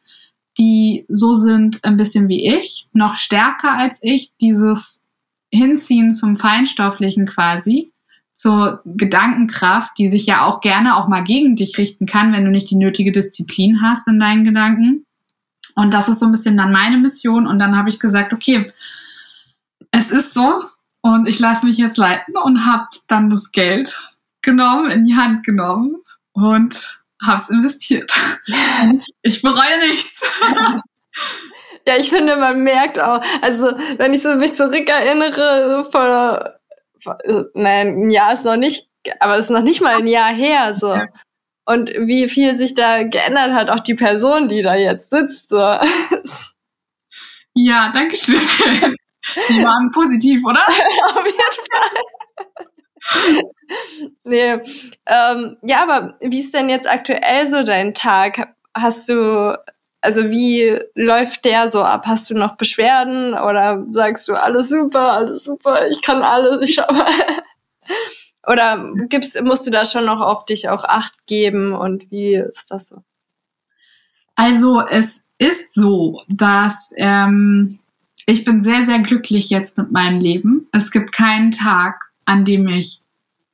[0.57, 5.03] die so sind, ein bisschen wie ich, noch stärker als ich, dieses
[5.51, 7.91] Hinziehen zum Feinstofflichen quasi,
[8.32, 12.51] zur Gedankenkraft, die sich ja auch gerne auch mal gegen dich richten kann, wenn du
[12.51, 15.05] nicht die nötige Disziplin hast in deinen Gedanken.
[15.76, 17.47] Und das ist so ein bisschen dann meine Mission.
[17.47, 18.72] Und dann habe ich gesagt, okay,
[19.91, 20.63] es ist so,
[21.01, 23.99] und ich lasse mich jetzt leiten und habe dann das Geld
[24.41, 25.97] genommen, in die Hand genommen
[26.33, 28.11] und habe es investiert.
[29.21, 30.21] ich bereue nichts.
[31.87, 36.53] Ja, ich finde, man merkt auch, also wenn ich so mich zurückerinnere, vor,
[37.01, 37.17] vor
[37.55, 38.87] nein, ein Jahr ist noch nicht,
[39.19, 40.93] aber es ist noch nicht mal ein Jahr her, so.
[40.93, 41.07] Ja.
[41.65, 45.57] Und wie viel sich da geändert hat, auch die Person, die da jetzt sitzt, so.
[47.55, 48.95] Ja, danke schön.
[49.49, 50.61] Die waren positiv, oder?
[50.67, 51.38] Auf jeden
[53.01, 53.43] Fall.
[54.23, 54.53] nee.
[55.05, 58.53] Ähm, ja, aber wie ist denn jetzt aktuell so dein Tag?
[58.73, 59.57] Hast du,
[60.01, 62.05] also wie läuft der so ab?
[62.05, 66.75] Hast du noch Beschwerden oder sagst du alles super, alles super, ich kann alles, ich
[66.75, 67.05] schau mal.
[68.47, 72.71] Oder gibst, musst du da schon noch auf dich auch Acht geben und wie ist
[72.71, 73.03] das so?
[74.34, 77.80] Also es ist so, dass ähm,
[78.30, 80.67] ich bin sehr, sehr glücklich jetzt mit meinem Leben.
[80.71, 83.01] Es gibt keinen Tag, an dem ich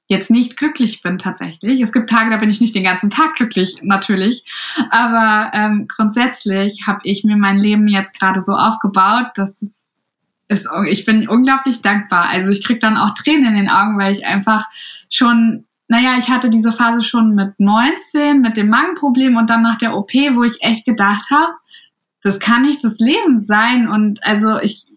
[0.07, 1.80] jetzt nicht glücklich bin tatsächlich.
[1.80, 4.43] Es gibt Tage, da bin ich nicht den ganzen Tag glücklich, natürlich.
[4.91, 9.95] Aber ähm, grundsätzlich habe ich mir mein Leben jetzt gerade so aufgebaut, dass es
[10.47, 12.30] ist, ich bin unglaublich dankbar.
[12.30, 14.65] Also ich kriege dann auch Tränen in den Augen, weil ich einfach
[15.09, 19.78] schon, naja, ich hatte diese Phase schon mit 19, mit dem Magenproblem und dann nach
[19.78, 21.53] der OP, wo ich echt gedacht habe,
[22.26, 23.88] das kann nicht das Leben sein.
[23.88, 24.88] Und also ich,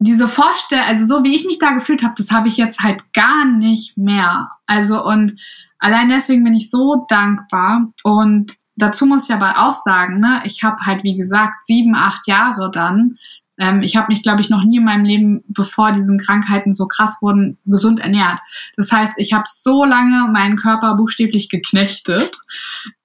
[0.00, 3.12] diese Vorstellung, also so wie ich mich da gefühlt habe, das habe ich jetzt halt
[3.12, 4.50] gar nicht mehr.
[4.66, 5.36] Also und
[5.78, 7.92] allein deswegen bin ich so dankbar.
[8.02, 12.26] Und dazu muss ich aber auch sagen, ne, ich habe halt, wie gesagt, sieben, acht
[12.26, 13.16] Jahre dann
[13.58, 16.86] ähm, ich habe mich, glaube ich, noch nie in meinem Leben, bevor diesen Krankheiten so
[16.86, 18.40] krass wurden, gesund ernährt.
[18.76, 22.36] Das heißt, ich habe so lange meinen Körper buchstäblich geknechtet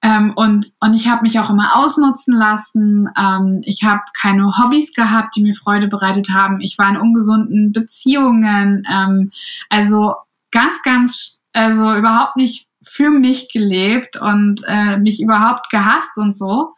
[0.02, 3.08] ähm, und, und ich habe mich auch immer ausnutzen lassen.
[3.16, 6.60] Ähm, ich habe keine Hobbys gehabt, die mir Freude bereitet haben.
[6.60, 8.84] Ich war in ungesunden Beziehungen.
[8.90, 9.30] Ähm,
[9.68, 10.14] also
[10.50, 16.74] ganz, ganz, also überhaupt nicht für mich gelebt und äh, mich überhaupt gehasst und so,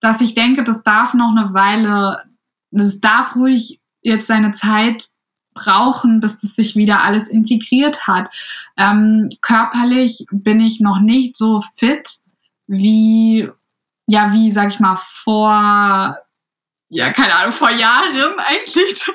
[0.00, 2.22] dass ich denke, das darf noch eine Weile
[2.72, 5.08] es darf ruhig jetzt seine Zeit
[5.54, 8.30] brauchen, bis das sich wieder alles integriert hat.
[8.76, 12.20] Ähm, körperlich bin ich noch nicht so fit
[12.66, 13.48] wie,
[14.06, 16.16] ja, wie, sag ich mal, vor,
[16.88, 19.06] ja, keine Ahnung, vor Jahren eigentlich.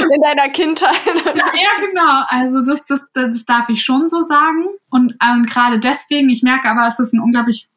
[0.00, 1.00] In deiner Kindheit.
[1.06, 2.24] ja, ja, genau.
[2.28, 4.64] Also das, das, das darf ich schon so sagen.
[4.90, 7.68] Und ähm, gerade deswegen, ich merke aber, es ist ein unglaublich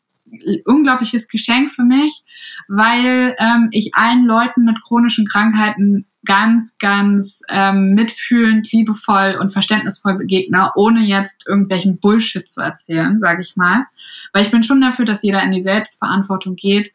[0.65, 2.23] unglaubliches Geschenk für mich,
[2.67, 10.17] weil ähm, ich allen Leuten mit chronischen Krankheiten ganz, ganz ähm, mitfühlend, liebevoll und verständnisvoll
[10.17, 13.85] begegne, ohne jetzt irgendwelchen Bullshit zu erzählen, sage ich mal.
[14.33, 16.91] Weil ich bin schon dafür, dass jeder in die Selbstverantwortung geht.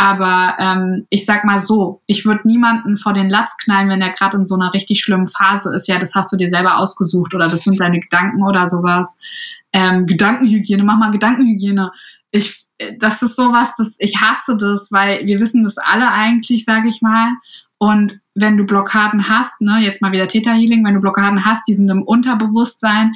[0.00, 4.12] Aber ähm, ich sag mal so, ich würde niemanden vor den Latz knallen, wenn er
[4.12, 5.88] gerade in so einer richtig schlimmen Phase ist.
[5.88, 9.16] Ja, das hast du dir selber ausgesucht oder das sind deine Gedanken oder sowas.
[9.72, 11.90] Ähm, Gedankenhygiene, mach mal Gedankenhygiene.
[12.30, 12.64] Ich
[12.98, 17.02] das ist sowas, das ich hasse das, weil wir wissen das alle eigentlich, sage ich
[17.02, 17.30] mal.
[17.78, 21.66] Und wenn du Blockaden hast, ne, jetzt mal wieder Theta Healing, wenn du Blockaden hast,
[21.68, 23.14] die sind im Unterbewusstsein,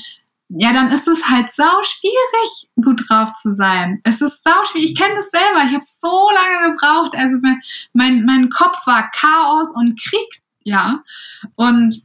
[0.55, 4.01] ja, dann ist es halt sau schwierig, gut drauf zu sein.
[4.05, 4.91] Es ist sau schwierig.
[4.91, 5.65] Ich kenne das selber.
[5.67, 7.17] Ich habe so lange gebraucht.
[7.17, 7.61] Also mein,
[7.95, 11.03] mein, mein Kopf war Chaos und Krieg, ja.
[11.55, 12.03] Und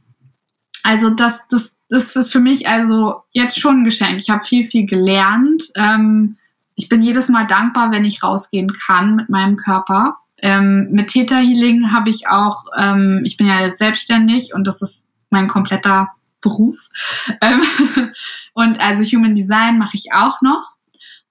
[0.82, 4.18] also das, das, das ist für mich also jetzt schon ein Geschenk.
[4.18, 5.64] Ich habe viel, viel gelernt.
[5.74, 6.38] Ähm,
[6.78, 10.16] ich bin jedes Mal dankbar, wenn ich rausgehen kann mit meinem Körper.
[10.40, 14.80] Ähm, mit Theta Healing habe ich auch, ähm, ich bin ja jetzt selbstständig und das
[14.80, 16.08] ist mein kompletter
[16.40, 16.88] Beruf.
[17.40, 17.62] Ähm,
[18.54, 20.74] und also Human Design mache ich auch noch.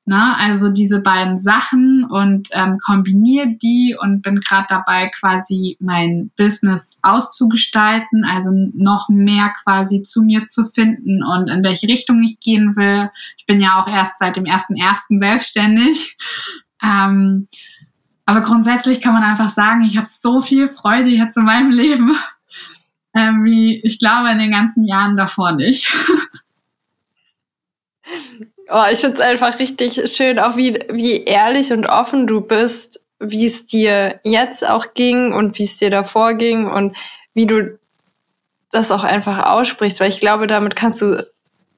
[0.07, 0.37] Ne?
[0.37, 6.95] Also diese beiden Sachen und ähm, kombiniere die und bin gerade dabei, quasi mein Business
[7.01, 12.77] auszugestalten, also noch mehr quasi zu mir zu finden und in welche Richtung ich gehen
[12.77, 13.11] will.
[13.35, 15.19] Ich bin ja auch erst seit dem 1.1.
[15.19, 16.17] selbstständig.
[16.83, 17.47] Ähm,
[18.27, 22.15] aber grundsätzlich kann man einfach sagen, ich habe so viel Freude jetzt in meinem Leben,
[23.15, 25.91] ähm, wie ich glaube in den ganzen Jahren davor nicht.
[28.69, 32.99] Oh, ich finde es einfach richtig schön, auch wie, wie ehrlich und offen du bist,
[33.19, 36.95] wie es dir jetzt auch ging und wie es dir davor ging und
[37.33, 37.79] wie du
[38.71, 41.25] das auch einfach aussprichst, weil ich glaube, damit kannst du,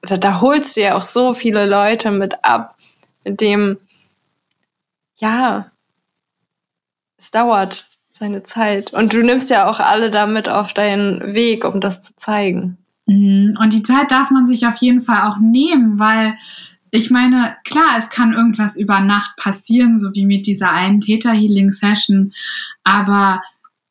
[0.02, 2.76] da, da holst du ja auch so viele Leute mit ab,
[3.24, 3.78] mit dem,
[5.18, 5.70] ja,
[7.18, 8.92] es dauert seine Zeit.
[8.92, 12.78] Und du nimmst ja auch alle damit auf deinen Weg, um das zu zeigen.
[13.10, 13.56] Mhm.
[13.60, 16.36] Und die Zeit darf man sich auf jeden Fall auch nehmen, weil
[16.92, 22.32] ich meine, klar, es kann irgendwas über Nacht passieren, so wie mit dieser einen Theta-Healing-Session.
[22.84, 23.42] Aber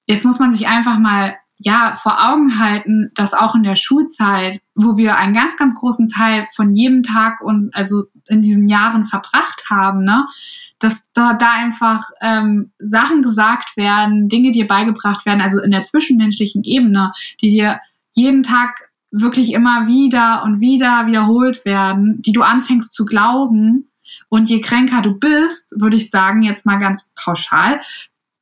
[0.06, 4.62] jetzt muss man sich einfach mal ja vor Augen halten, dass auch in der Schulzeit,
[4.76, 9.04] wo wir einen ganz, ganz großen Teil von jedem Tag und also in diesen Jahren
[9.04, 10.26] verbracht haben, ne,
[10.80, 15.84] dass da, da einfach ähm, Sachen gesagt werden, Dinge dir beigebracht werden, also in der
[15.84, 17.12] zwischenmenschlichen Ebene,
[17.42, 17.82] die dir
[18.14, 23.90] jeden Tag wirklich immer wieder und wieder wiederholt werden, die du anfängst zu glauben.
[24.30, 27.80] Und je kränker du bist, würde ich sagen, jetzt mal ganz pauschal,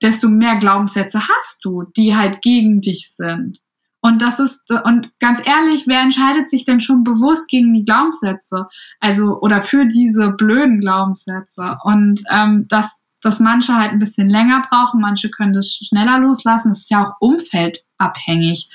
[0.01, 3.59] desto mehr Glaubenssätze hast du, die halt gegen dich sind.
[4.01, 8.68] Und das ist, und ganz ehrlich, wer entscheidet sich denn schon bewusst gegen die Glaubenssätze?
[8.99, 11.78] Also, oder für diese blöden Glaubenssätze?
[11.84, 16.70] Und ähm, dass, dass manche halt ein bisschen länger brauchen, manche können das schneller loslassen,
[16.70, 18.70] das ist ja auch umfeldabhängig.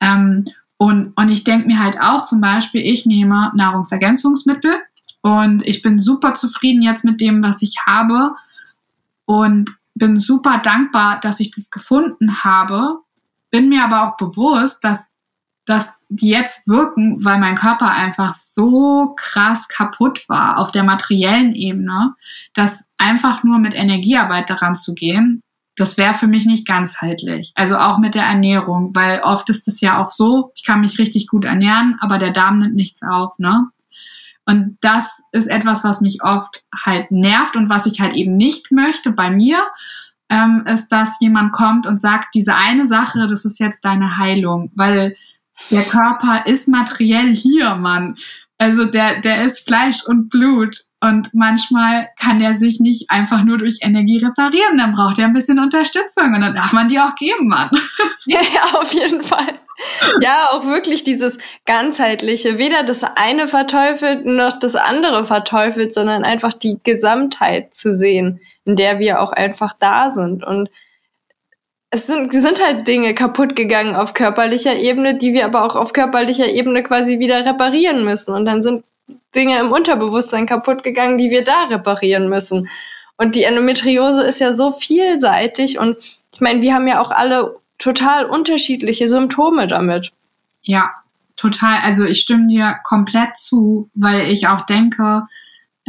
[0.00, 0.44] Ähm,
[0.80, 4.80] und, und ich denke mir halt auch zum Beispiel, ich nehme Nahrungsergänzungsmittel
[5.20, 8.34] und ich bin super zufrieden jetzt mit dem, was ich habe
[9.26, 12.96] und bin super dankbar, dass ich das gefunden habe.
[13.50, 15.06] Bin mir aber auch bewusst, dass,
[15.66, 21.54] dass die jetzt wirken, weil mein Körper einfach so krass kaputt war auf der materiellen
[21.54, 22.14] Ebene,
[22.54, 25.42] dass einfach nur mit Energiearbeit daran zu gehen,
[25.80, 27.52] das wäre für mich nicht ganzheitlich.
[27.54, 30.98] Also auch mit der Ernährung, weil oft ist es ja auch so, ich kann mich
[30.98, 33.66] richtig gut ernähren, aber der Darm nimmt nichts auf, ne?
[34.46, 38.72] Und das ist etwas, was mich oft halt nervt und was ich halt eben nicht
[38.72, 39.62] möchte bei mir,
[40.28, 44.70] ähm, ist, dass jemand kommt und sagt, diese eine Sache, das ist jetzt deine Heilung,
[44.74, 45.16] weil
[45.70, 48.16] der Körper ist materiell hier, Mann.
[48.58, 50.84] Also der, der ist Fleisch und Blut.
[51.02, 54.76] Und manchmal kann der sich nicht einfach nur durch Energie reparieren.
[54.76, 57.70] Dann braucht er ein bisschen Unterstützung und dann darf man die auch geben, Mann.
[58.26, 58.40] Ja,
[58.78, 59.58] auf jeden Fall.
[60.20, 62.58] Ja, auch wirklich dieses ganzheitliche.
[62.58, 68.76] Weder das eine verteufelt noch das andere verteufelt, sondern einfach die Gesamtheit zu sehen, in
[68.76, 70.44] der wir auch einfach da sind.
[70.44, 70.68] Und
[71.90, 75.92] es sind, sind halt Dinge kaputt gegangen auf körperlicher Ebene, die wir aber auch auf
[75.92, 78.34] körperlicher Ebene quasi wieder reparieren müssen.
[78.34, 78.84] Und dann sind
[79.34, 82.68] Dinge im Unterbewusstsein kaputt gegangen, die wir da reparieren müssen.
[83.16, 85.96] Und die Endometriose ist ja so vielseitig und
[86.32, 90.12] ich meine, wir haben ja auch alle total unterschiedliche Symptome damit.
[90.62, 90.90] Ja,
[91.36, 91.80] total.
[91.82, 95.26] Also ich stimme dir komplett zu, weil ich auch denke,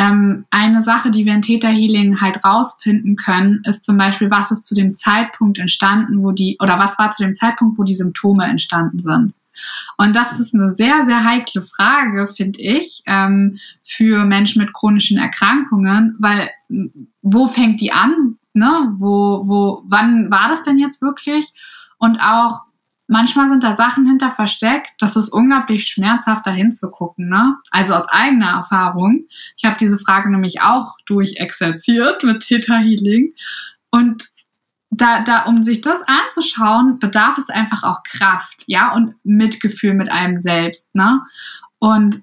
[0.01, 4.49] ähm, eine Sache, die wir in Theta Healing halt rausfinden können, ist zum Beispiel, was
[4.49, 7.93] ist zu dem Zeitpunkt entstanden, wo die, oder was war zu dem Zeitpunkt, wo die
[7.93, 9.33] Symptome entstanden sind.
[9.97, 15.19] Und das ist eine sehr, sehr heikle Frage, finde ich, ähm, für Menschen mit chronischen
[15.19, 16.49] Erkrankungen, weil
[17.21, 18.37] wo fängt die an?
[18.53, 18.95] Ne?
[18.97, 21.53] Wo, wo, wann war das denn jetzt wirklich?
[21.99, 22.61] Und auch
[23.11, 27.27] manchmal sind da Sachen hinter versteckt, das ist unglaublich schmerzhaft dahin zu gucken.
[27.27, 27.57] Ne?
[27.69, 29.25] Also aus eigener Erfahrung.
[29.57, 33.33] Ich habe diese Frage nämlich auch durchexerziert mit Theta Healing.
[33.91, 34.29] Und
[34.89, 40.09] da, da, um sich das anzuschauen, bedarf es einfach auch Kraft, ja, und Mitgefühl mit
[40.09, 41.21] einem selbst, ne?
[41.79, 42.21] Und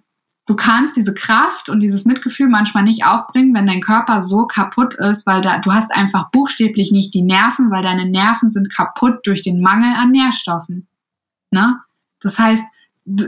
[0.48, 4.94] du kannst diese Kraft und dieses Mitgefühl manchmal nicht aufbringen, wenn dein Körper so kaputt
[4.94, 9.20] ist, weil da, du hast einfach buchstäblich nicht die Nerven, weil deine Nerven sind kaputt
[9.24, 10.88] durch den Mangel an Nährstoffen.
[11.50, 11.78] Ne?
[12.20, 12.64] Das heißt,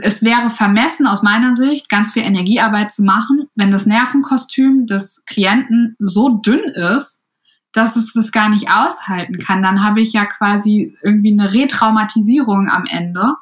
[0.01, 5.23] es wäre vermessen aus meiner Sicht, ganz viel Energiearbeit zu machen, wenn das Nervenkostüm des
[5.27, 7.19] Klienten so dünn ist,
[7.71, 9.61] dass es das gar nicht aushalten kann.
[9.61, 13.35] Dann habe ich ja quasi irgendwie eine Retraumatisierung am Ende,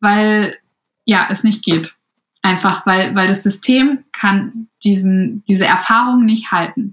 [0.00, 0.56] weil
[1.04, 1.94] ja, es nicht geht.
[2.44, 6.92] Einfach, weil, weil das System kann diesen, diese Erfahrung nicht halten.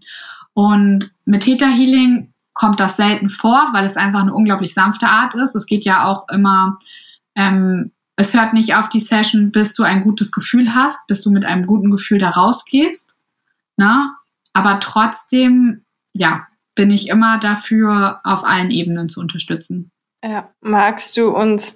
[0.53, 5.35] Und mit Theta Healing kommt das selten vor, weil es einfach eine unglaublich sanfte Art
[5.35, 5.53] ist.
[5.53, 6.79] Es geht ja auch immer,
[7.35, 11.29] ähm, es hört nicht auf die Session, bis du ein gutes Gefühl hast, bis du
[11.29, 13.17] mit einem guten Gefühl da rausgehst.
[13.75, 14.09] Ne?
[14.53, 15.83] Aber trotzdem,
[16.13, 19.91] ja, bin ich immer dafür, auf allen Ebenen zu unterstützen.
[20.23, 21.75] Ja, magst du uns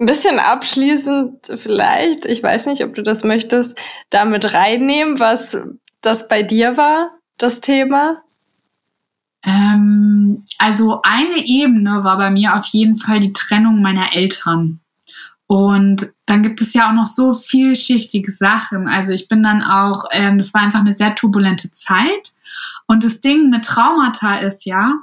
[0.00, 3.78] ein bisschen abschließend vielleicht, ich weiß nicht, ob du das möchtest,
[4.10, 5.56] damit reinnehmen, was
[6.00, 8.22] das bei dir war, das Thema?
[9.42, 14.80] Ähm, also eine Ebene war bei mir auf jeden Fall die Trennung meiner Eltern.
[15.46, 18.86] Und dann gibt es ja auch noch so vielschichtige Sachen.
[18.86, 22.34] Also ich bin dann auch, ähm, das war einfach eine sehr turbulente Zeit.
[22.86, 24.94] Und das Ding mit Traumata ist ja,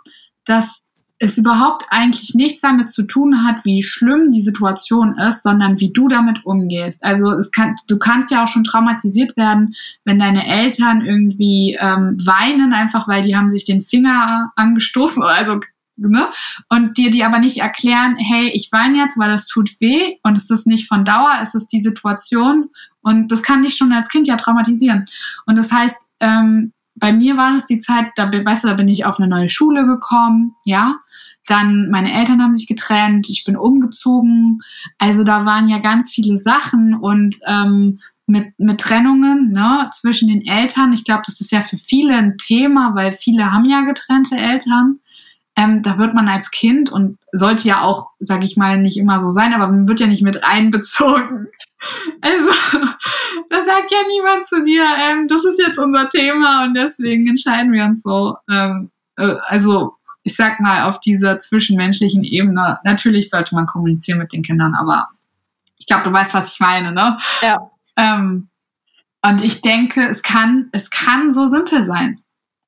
[0.46, 0.84] dass
[1.18, 5.94] es überhaupt eigentlich nichts damit zu tun hat, wie schlimm die Situation ist, sondern wie
[5.94, 7.04] du damit umgehst.
[7.04, 12.18] Also es kann, du kannst ja auch schon traumatisiert werden, wenn deine Eltern irgendwie ähm,
[12.26, 15.62] weinen, einfach weil die haben sich den Finger angestoßen, also
[15.98, 16.28] ne?
[16.68, 20.38] Und dir die aber nicht erklären, hey, ich weine jetzt, weil das tut weh und
[20.38, 22.70] es ist nicht von Dauer, es ist die Situation
[23.02, 25.06] und das kann dich schon als Kind ja traumatisieren.
[25.46, 28.88] Und das heißt, ähm, bei mir war das die Zeit, da weißt du, da bin
[28.88, 30.96] ich auf eine neue Schule gekommen, ja.
[31.48, 34.60] Dann meine Eltern haben sich getrennt, ich bin umgezogen.
[34.98, 40.46] Also da waren ja ganz viele Sachen und ähm, mit, mit Trennungen ne, zwischen den
[40.46, 40.94] Eltern.
[40.94, 45.00] Ich glaube, das ist ja für viele ein Thema, weil viele haben ja getrennte Eltern.
[45.58, 49.22] Ähm, da wird man als Kind und sollte ja auch, sag ich mal, nicht immer
[49.22, 51.48] so sein, aber man wird ja nicht mit einbezogen.
[52.22, 52.52] Also,
[53.50, 57.72] da sagt ja niemand zu dir, ähm, das ist jetzt unser Thema und deswegen entscheiden
[57.72, 58.36] wir uns so.
[58.50, 59.95] Ähm, äh, also,
[60.26, 65.08] ich sag mal, auf dieser zwischenmenschlichen Ebene, natürlich sollte man kommunizieren mit den Kindern, aber
[65.78, 67.20] ich glaube, du weißt, was ich meine, ne?
[67.44, 67.70] Ja.
[67.96, 68.50] Ähm,
[69.22, 72.22] und ich denke, es kann, es kann so simpel sein.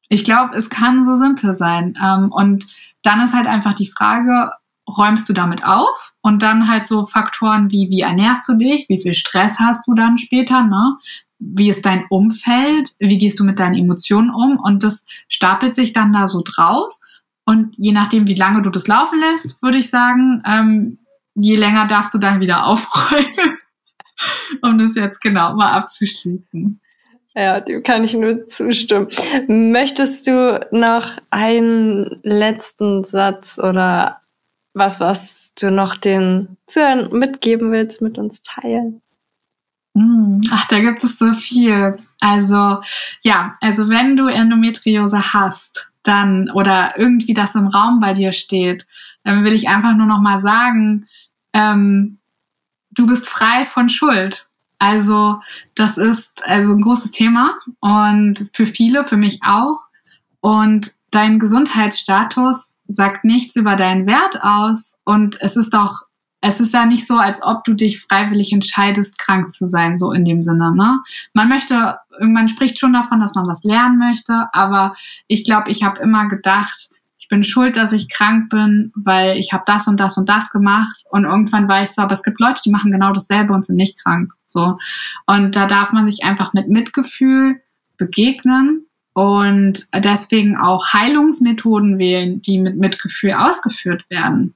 [0.08, 1.98] Ich glaube, es kann so simpel sein.
[2.02, 2.68] Ähm, und
[3.02, 4.52] dann ist halt einfach die Frage,
[4.88, 6.14] räumst du damit auf?
[6.22, 8.88] Und dann halt so Faktoren wie, wie ernährst du dich?
[8.88, 10.62] Wie viel Stress hast du dann später?
[10.62, 10.98] Ne?
[11.40, 12.92] Wie ist dein Umfeld?
[13.00, 14.60] Wie gehst du mit deinen Emotionen um?
[14.60, 16.94] Und das stapelt sich dann da so drauf.
[17.48, 21.00] Und je nachdem, wie lange du das laufen lässt, würde ich sagen, ähm,
[21.34, 23.58] je länger darfst du dann wieder aufräumen,
[24.62, 26.82] um das jetzt genau mal abzuschließen.
[27.36, 29.08] Ja, dem kann ich nur zustimmen.
[29.48, 34.22] Möchtest du noch einen letzten Satz oder
[34.74, 39.02] was, was du noch den Zuhörern mitgeben willst, mit uns teilen?
[39.96, 41.96] Hm, ach, da gibt es so viel.
[42.20, 42.82] Also,
[43.24, 48.86] ja, also wenn du Endometriose hast, dann oder irgendwie das im Raum bei dir steht,
[49.24, 51.08] dann will ich einfach nur noch mal sagen,
[51.54, 52.20] ähm,
[52.92, 54.48] du bist frei von Schuld.
[54.80, 55.42] Also
[55.76, 59.80] das ist also ein großes Thema und für viele, für mich auch.
[60.40, 64.98] Und dein Gesundheitsstatus sagt nichts über deinen Wert aus.
[65.04, 66.04] Und es ist doch,
[66.48, 70.12] es ist ja nicht so, als ob du dich freiwillig entscheidest, krank zu sein, so
[70.12, 70.74] in dem Sinne.
[70.74, 71.00] Ne?
[71.34, 74.96] Man möchte, man spricht schon davon, dass man was lernen möchte, aber
[75.28, 76.90] ich glaube, ich habe immer gedacht,
[77.20, 80.50] ich bin schuld, dass ich krank bin, weil ich habe das und das und das
[80.50, 81.04] gemacht.
[81.10, 83.76] Und irgendwann war ich so, aber es gibt Leute, die machen genau dasselbe und sind
[83.76, 84.32] nicht krank.
[84.46, 84.78] So.
[85.26, 87.62] Und da darf man sich einfach mit Mitgefühl
[87.98, 94.56] begegnen und deswegen auch Heilungsmethoden wählen, die mit Mitgefühl ausgeführt werden.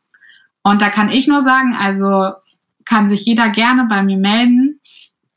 [0.63, 2.33] Und da kann ich nur sagen, also
[2.85, 4.79] kann sich jeder gerne bei mir melden,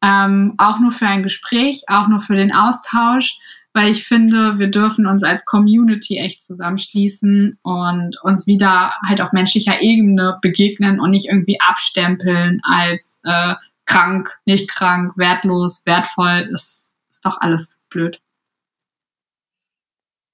[0.02, 3.38] ähm, auch nur für ein Gespräch, auch nur für den Austausch
[3.74, 9.32] weil ich finde, wir dürfen uns als Community echt zusammenschließen und uns wieder halt auf
[9.32, 13.54] menschlicher Ebene begegnen und nicht irgendwie abstempeln als äh,
[13.84, 16.48] krank, nicht krank, wertlos, wertvoll.
[16.52, 18.20] Das ist doch alles blöd.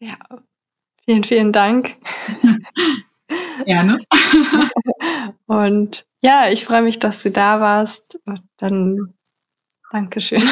[0.00, 0.18] Ja,
[1.06, 1.96] vielen, vielen Dank.
[3.64, 3.98] Gerne.
[5.46, 8.18] und ja, ich freue mich, dass du da warst.
[8.24, 9.14] Und dann
[9.90, 10.42] Dankeschön.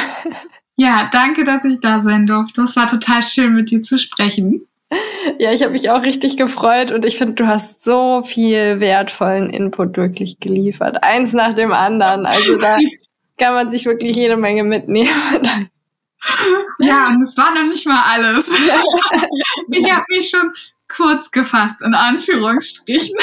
[0.75, 2.61] Ja, danke, dass ich da sein durfte.
[2.61, 4.65] Es war total schön, mit dir zu sprechen.
[5.37, 9.49] Ja, ich habe mich auch richtig gefreut und ich finde, du hast so viel wertvollen
[9.49, 11.03] Input wirklich geliefert.
[11.03, 12.25] Eins nach dem anderen.
[12.25, 12.77] Also da
[13.37, 15.69] kann man sich wirklich jede Menge mitnehmen.
[16.79, 18.49] Ja, und es war noch nicht mal alles.
[19.71, 20.51] Ich habe mich schon
[20.89, 23.17] kurz gefasst, in Anführungsstrichen.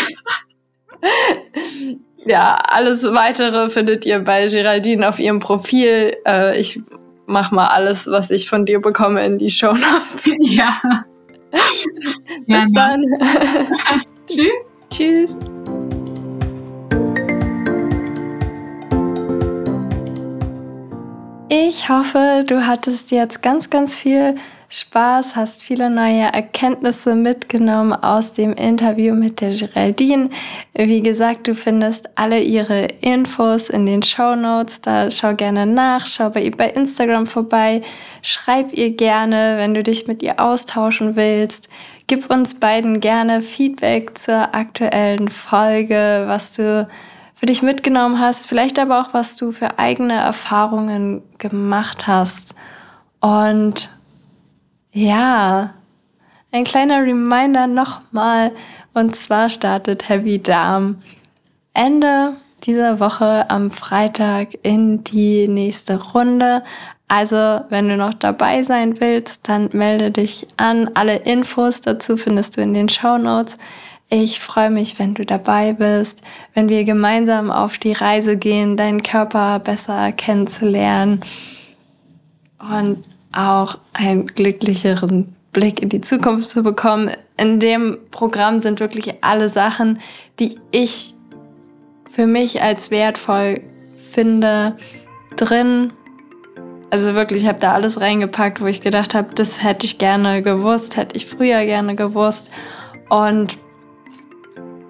[2.29, 6.17] Ja, alles weitere findet ihr bei Geraldine auf ihrem Profil.
[6.27, 6.81] Äh, ich
[7.27, 10.33] mach mal alles, was ich von dir bekomme, in die Show Notes.
[10.41, 10.81] Ja.
[12.47, 13.05] Bis dann.
[14.27, 14.77] Tschüss.
[14.91, 15.37] Tschüss.
[21.49, 24.35] Ich hoffe, du hattest jetzt ganz, ganz viel
[24.69, 30.31] Spaß, hast viele neue Erkenntnisse mitgenommen aus dem Interview mit der Geraldine.
[30.75, 34.81] Wie gesagt, du findest alle ihre Infos in den Show Notes.
[34.81, 37.83] Da schau gerne nach, schau bei ihr bei Instagram vorbei,
[38.23, 41.69] schreib ihr gerne, wenn du dich mit ihr austauschen willst.
[42.09, 46.89] Gib uns beiden gerne Feedback zur aktuellen Folge, was du
[47.37, 52.55] für dich mitgenommen hast, vielleicht aber auch, was du für eigene Erfahrungen gemacht hast.
[53.21, 53.91] Und
[54.97, 55.75] ja,
[56.53, 58.53] ein kleiner Reminder nochmal.
[58.95, 60.97] Und zwar startet Heavy Darm
[61.75, 66.63] Ende dieser Woche am Freitag in die nächste Runde.
[67.09, 70.91] Also, wenn du noch dabei sein willst, dann melde dich an.
[70.95, 73.59] Alle Infos dazu findest du in den Show Notes.
[74.09, 76.23] Ich freue mich, wenn du dabei bist,
[76.55, 81.23] wenn wir gemeinsam auf die Reise gehen, deinen Körper besser kennenzulernen
[82.59, 83.05] und
[83.37, 87.11] auch einen glücklicheren Blick in die Zukunft zu bekommen.
[87.37, 90.01] In dem Programm sind wirklich alle Sachen,
[90.39, 91.15] die ich
[92.11, 93.61] für mich als wertvoll
[94.11, 94.77] finde,
[95.37, 95.93] drin.
[96.91, 100.43] Also wirklich, ich habe da alles reingepackt, wo ich gedacht habe, das hätte ich gerne
[100.43, 102.51] gewusst, hätte ich früher gerne gewusst
[103.11, 103.59] und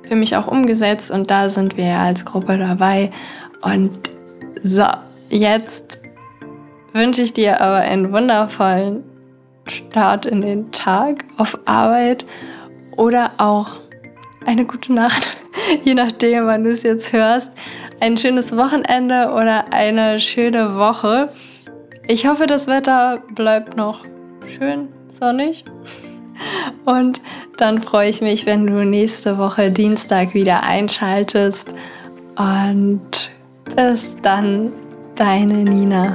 [0.03, 1.11] für mich auch umgesetzt.
[1.11, 3.11] Und da sind wir als Gruppe dabei.
[3.63, 3.99] Und
[4.63, 4.85] so,
[5.31, 5.99] jetzt
[6.97, 9.05] wünsche ich dir aber einen wundervollen
[9.67, 12.27] Start in den Tag auf Arbeit
[12.97, 13.81] oder auch
[14.47, 15.37] eine gute Nacht,
[15.85, 17.53] je nachdem, wann du es jetzt hörst.
[18.01, 21.31] Ein schönes Wochenende oder eine schöne Woche.
[22.07, 24.05] Ich hoffe, das Wetter bleibt noch
[24.59, 25.65] schön sonnig.
[26.85, 27.21] Und
[27.57, 31.69] dann freue ich mich, wenn du nächste Woche Dienstag wieder einschaltest.
[32.37, 33.31] Und
[33.75, 34.73] bis dann,
[35.17, 36.15] deine Nina.